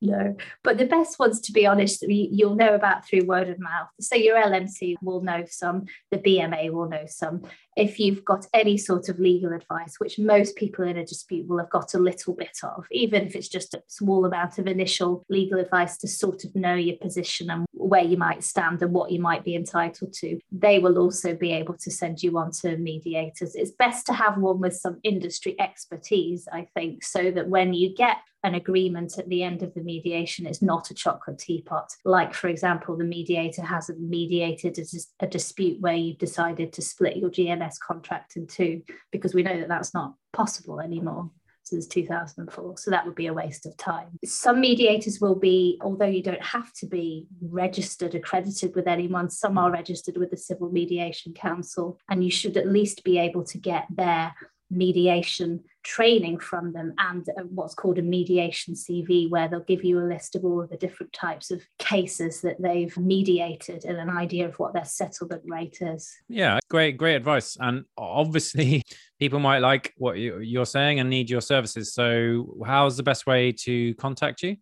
no, 0.00 0.36
but 0.64 0.78
the 0.78 0.86
best 0.86 1.18
ones, 1.18 1.40
to 1.42 1.52
be 1.52 1.66
honest, 1.66 2.02
you'll 2.02 2.54
know 2.54 2.74
about 2.74 3.06
through 3.06 3.26
word 3.26 3.48
of 3.48 3.58
mouth. 3.58 3.88
So 4.00 4.16
your 4.16 4.36
LMC 4.36 4.96
will 5.02 5.22
know 5.22 5.44
some, 5.48 5.86
the 6.10 6.18
BMA 6.18 6.70
will 6.70 6.88
know 6.88 7.04
some. 7.06 7.42
If 7.76 7.98
you've 7.98 8.24
got 8.24 8.46
any 8.52 8.76
sort 8.76 9.08
of 9.08 9.18
legal 9.18 9.52
advice, 9.52 9.96
which 9.98 10.18
most 10.18 10.56
people 10.56 10.86
in 10.86 10.96
a 10.96 11.04
dispute 11.04 11.46
will 11.46 11.58
have 11.58 11.70
got 11.70 11.94
a 11.94 11.98
little 11.98 12.34
bit 12.34 12.58
of, 12.62 12.86
even 12.90 13.26
if 13.26 13.34
it's 13.34 13.48
just 13.48 13.74
a 13.74 13.82
small 13.86 14.24
amount 14.24 14.58
of 14.58 14.66
initial 14.66 15.24
legal 15.28 15.58
advice 15.58 15.96
to 15.98 16.08
sort 16.08 16.44
of 16.44 16.54
know 16.54 16.74
your 16.74 16.96
position 16.96 17.50
and 17.50 17.66
where 17.72 18.04
you 18.04 18.16
might 18.16 18.44
stand 18.44 18.82
and 18.82 18.92
what 18.92 19.10
you 19.10 19.20
might 19.20 19.44
be 19.44 19.54
entitled 19.54 20.12
to, 20.12 20.38
they 20.52 20.78
will 20.78 20.98
also 20.98 21.34
be 21.34 21.52
able 21.52 21.74
to 21.74 21.90
send 21.90 22.22
you 22.22 22.36
on 22.38 22.50
to 22.50 22.76
mediators. 22.76 23.54
It's 23.54 23.70
best 23.70 24.06
to 24.06 24.12
have 24.12 24.38
one 24.38 24.60
with 24.60 24.74
some 24.74 24.98
industry 25.02 25.58
expertise, 25.60 26.48
I 26.52 26.68
think, 26.74 27.04
so 27.04 27.30
that 27.30 27.48
when 27.48 27.72
you 27.72 27.94
get 27.94 28.18
an 28.42 28.54
agreement 28.54 29.18
at 29.18 29.28
the 29.28 29.42
end 29.42 29.62
of 29.62 29.74
the 29.74 29.82
mediation 29.82 30.46
is 30.46 30.62
not 30.62 30.90
a 30.90 30.94
chocolate 30.94 31.38
teapot. 31.38 31.94
Like, 32.04 32.32
for 32.32 32.48
example, 32.48 32.96
the 32.96 33.04
mediator 33.04 33.62
hasn't 33.62 34.00
mediated 34.00 34.78
a, 34.78 35.24
a 35.24 35.26
dispute 35.26 35.80
where 35.80 35.94
you've 35.94 36.18
decided 36.18 36.72
to 36.72 36.82
split 36.82 37.16
your 37.16 37.30
GMS 37.60 37.78
contract 37.78 38.36
in 38.36 38.46
two, 38.46 38.82
because 39.10 39.34
we 39.34 39.42
know 39.42 39.58
that 39.58 39.68
that's 39.68 39.94
not 39.94 40.14
possible 40.32 40.80
anymore 40.80 41.30
since 41.62 41.86
2004. 41.86 42.78
So 42.78 42.90
that 42.90 43.06
would 43.06 43.14
be 43.14 43.26
a 43.26 43.32
waste 43.32 43.66
of 43.66 43.76
time. 43.76 44.18
Some 44.24 44.60
mediators 44.60 45.20
will 45.20 45.36
be, 45.36 45.78
although 45.82 46.06
you 46.06 46.22
don't 46.22 46.42
have 46.42 46.72
to 46.74 46.86
be 46.86 47.26
registered, 47.40 48.14
accredited 48.14 48.74
with 48.74 48.88
anyone, 48.88 49.30
some 49.30 49.56
are 49.58 49.70
registered 49.70 50.16
with 50.16 50.30
the 50.30 50.36
Civil 50.36 50.70
Mediation 50.70 51.32
Council, 51.32 51.98
and 52.08 52.24
you 52.24 52.30
should 52.30 52.56
at 52.56 52.66
least 52.66 53.04
be 53.04 53.18
able 53.18 53.44
to 53.44 53.58
get 53.58 53.86
their 53.90 54.34
mediation 54.70 55.64
training 55.82 56.38
from 56.38 56.72
them 56.72 56.94
and 56.98 57.28
uh, 57.30 57.42
what's 57.42 57.74
called 57.74 57.98
a 57.98 58.02
mediation 58.02 58.74
CV, 58.74 59.28
where 59.30 59.48
they'll 59.48 59.60
give 59.60 59.84
you 59.84 59.98
a 59.98 60.06
list 60.06 60.36
of 60.36 60.44
all 60.44 60.62
of 60.62 60.70
the 60.70 60.76
different 60.76 61.12
types 61.12 61.50
of 61.50 61.62
cases 61.78 62.40
that 62.42 62.60
they've 62.60 62.96
mediated 62.96 63.84
and 63.84 63.98
an 63.98 64.10
idea 64.10 64.46
of 64.46 64.56
what 64.58 64.72
their 64.72 64.84
settlement 64.84 65.42
rate 65.46 65.78
is. 65.80 66.12
Yeah, 66.28 66.60
great, 66.68 66.96
great 66.96 67.16
advice. 67.16 67.56
And 67.58 67.84
obviously, 67.96 68.84
people 69.18 69.40
might 69.40 69.58
like 69.58 69.92
what 69.96 70.18
you're 70.18 70.66
saying 70.66 71.00
and 71.00 71.10
need 71.10 71.30
your 71.30 71.40
services. 71.40 71.94
So, 71.94 72.56
how's 72.64 72.96
the 72.96 73.02
best 73.02 73.26
way 73.26 73.50
to 73.52 73.94
contact 73.94 74.42
you? 74.42 74.56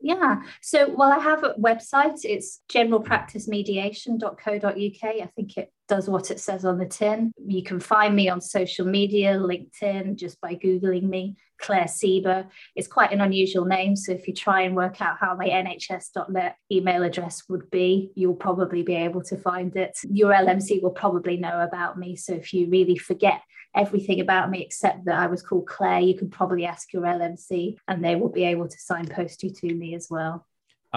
Yeah. 0.00 0.42
So, 0.62 0.92
well, 0.94 1.12
I 1.12 1.18
have 1.18 1.42
a 1.42 1.54
website. 1.54 2.18
It's 2.24 2.60
generalpracticemediation.co.uk. 2.70 4.74
I 4.74 5.30
think 5.34 5.56
it 5.56 5.72
does 5.88 6.08
what 6.08 6.30
it 6.30 6.40
says 6.40 6.64
on 6.64 6.78
the 6.78 6.86
tin. 6.86 7.32
You 7.46 7.62
can 7.62 7.80
find 7.80 8.14
me 8.14 8.28
on 8.28 8.40
social 8.40 8.86
media, 8.86 9.34
LinkedIn, 9.34 10.16
just 10.16 10.40
by 10.40 10.54
Googling 10.54 11.04
me, 11.04 11.36
Claire 11.60 11.84
Sieber. 11.84 12.48
It's 12.74 12.88
quite 12.88 13.12
an 13.12 13.20
unusual 13.20 13.64
name. 13.64 13.96
So, 13.96 14.12
if 14.12 14.26
you 14.26 14.34
try 14.34 14.62
and 14.62 14.76
work 14.76 15.00
out 15.00 15.18
how 15.20 15.34
my 15.36 15.48
NHS.net 15.48 16.56
email 16.70 17.02
address 17.02 17.44
would 17.48 17.70
be, 17.70 18.12
you'll 18.14 18.34
probably 18.34 18.82
be 18.82 18.94
able 18.94 19.22
to 19.24 19.36
find 19.36 19.74
it. 19.76 19.96
Your 20.10 20.32
LMC 20.32 20.82
will 20.82 20.90
probably 20.90 21.36
know 21.36 21.60
about 21.60 21.98
me. 21.98 22.16
So, 22.16 22.34
if 22.34 22.52
you 22.52 22.68
really 22.68 22.96
forget 22.96 23.40
everything 23.76 24.20
about 24.20 24.50
me 24.50 24.62
except 24.62 25.04
that 25.04 25.18
I 25.18 25.26
was 25.26 25.42
called 25.42 25.66
Claire. 25.66 26.00
You 26.00 26.16
can 26.16 26.30
probably 26.30 26.64
ask 26.64 26.92
your 26.92 27.02
LMC 27.02 27.76
and 27.86 28.02
they 28.02 28.16
will 28.16 28.30
be 28.30 28.44
able 28.44 28.68
to 28.68 28.78
signpost 28.78 29.42
you 29.42 29.50
to 29.50 29.74
me 29.74 29.94
as 29.94 30.08
well. 30.10 30.46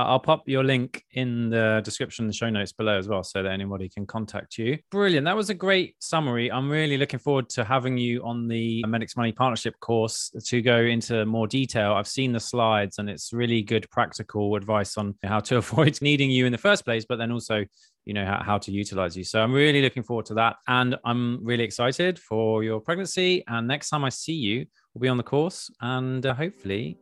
I'll 0.05 0.19
pop 0.19 0.47
your 0.47 0.63
link 0.63 1.03
in 1.11 1.49
the 1.49 1.81
description, 1.83 2.27
the 2.27 2.33
show 2.33 2.49
notes 2.49 2.71
below 2.71 2.97
as 2.97 3.07
well, 3.07 3.23
so 3.23 3.43
that 3.43 3.51
anybody 3.51 3.89
can 3.89 4.05
contact 4.05 4.57
you. 4.57 4.77
Brilliant. 4.91 5.25
That 5.25 5.35
was 5.35 5.49
a 5.49 5.53
great 5.53 5.95
summary. 5.99 6.51
I'm 6.51 6.69
really 6.69 6.97
looking 6.97 7.19
forward 7.19 7.49
to 7.49 7.63
having 7.63 7.97
you 7.97 8.23
on 8.23 8.47
the 8.47 8.83
Medics 8.87 9.15
Money 9.15 9.31
Partnership 9.31 9.79
course 9.79 10.31
to 10.45 10.61
go 10.61 10.77
into 10.77 11.25
more 11.25 11.47
detail. 11.47 11.93
I've 11.93 12.07
seen 12.07 12.31
the 12.31 12.39
slides 12.39 12.99
and 12.99 13.09
it's 13.09 13.33
really 13.33 13.61
good 13.61 13.89
practical 13.89 14.55
advice 14.55 14.97
on 14.97 15.15
how 15.23 15.39
to 15.41 15.57
avoid 15.63 16.01
needing 16.01 16.31
you 16.31 16.45
in 16.45 16.51
the 16.51 16.57
first 16.57 16.85
place, 16.85 17.05
but 17.07 17.17
then 17.17 17.31
also 17.31 17.65
you 18.05 18.13
know 18.15 18.25
how, 18.25 18.41
how 18.43 18.57
to 18.57 18.71
utilize 18.71 19.15
you 19.15 19.23
so 19.23 19.39
i'm 19.39 19.53
really 19.53 19.83
looking 19.83 20.01
forward 20.01 20.25
to 20.25 20.33
that 20.33 20.55
and 20.67 20.95
i'm 21.05 21.45
really 21.45 21.63
excited 21.63 22.17
for 22.17 22.63
your 22.63 22.79
pregnancy 22.79 23.43
and 23.47 23.67
next 23.67 23.89
time 23.89 24.03
i 24.03 24.09
see 24.09 24.33
you 24.33 24.65
we'll 24.93 25.01
be 25.01 25.07
on 25.07 25.17
the 25.17 25.23
course 25.23 25.69
and 25.81 26.25
uh, 26.25 26.33
hopefully 26.33 26.97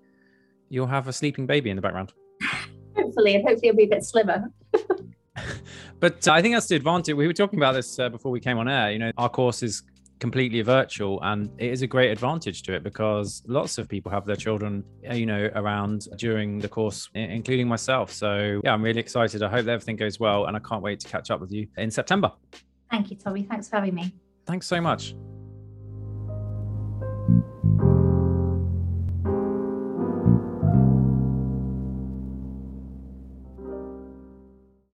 you'll 0.67 0.85
have 0.85 1.07
a 1.07 1.13
sleeping 1.13 1.45
baby 1.45 1.69
in 1.69 1.77
the 1.77 1.81
background 1.81 2.11
hopefully 3.17 3.35
and 3.35 3.47
hopefully 3.47 3.69
it'll 3.69 3.77
be 3.77 3.83
a 3.83 3.87
bit 3.87 4.03
slimmer. 4.03 4.51
But 5.99 6.27
uh, 6.27 6.33
i 6.33 6.43
think 6.43 6.53
that's 6.53 6.67
the 6.67 6.75
advantage. 6.75 7.15
We 7.15 7.25
were 7.25 7.33
talking 7.33 7.57
about 7.57 7.73
this 7.73 7.97
uh, 7.97 8.09
before 8.09 8.31
we 8.31 8.39
came 8.39 8.59
on 8.59 8.67
air. 8.67 8.91
You 8.91 8.99
know 8.99 9.11
our 9.17 9.29
course 9.29 9.63
is 9.63 9.81
completely 10.19 10.61
virtual 10.61 11.19
and 11.23 11.49
it 11.59 11.71
is 11.71 11.81
a 11.81 11.87
great 11.87 12.11
advantage 12.11 12.63
to 12.63 12.73
it 12.73 12.83
because 12.83 13.43
lots 13.47 13.77
of 13.79 13.87
people 13.87 14.11
have 14.11 14.25
their 14.25 14.35
children 14.35 14.83
uh, 15.09 15.13
you 15.13 15.25
know 15.25 15.49
around 15.55 16.07
during 16.17 16.59
the 16.59 16.67
course 16.67 17.09
including 17.15 17.67
myself. 17.67 18.11
So 18.11 18.61
yeah 18.63 18.73
i'm 18.73 18.83
really 18.83 18.99
excited. 18.99 19.41
I 19.41 19.49
hope 19.49 19.65
that 19.65 19.71
everything 19.71 19.95
goes 19.95 20.19
well 20.19 20.45
and 20.45 20.55
i 20.55 20.59
can't 20.59 20.83
wait 20.83 20.99
to 20.99 21.07
catch 21.07 21.31
up 21.31 21.39
with 21.39 21.51
you 21.51 21.67
in 21.77 21.89
september. 21.89 22.31
Thank 22.91 23.09
you 23.09 23.17
tommy. 23.17 23.43
Thanks 23.43 23.67
for 23.67 23.77
having 23.77 23.95
me. 23.95 24.13
Thanks 24.45 24.67
so 24.67 24.79
much 24.79 25.15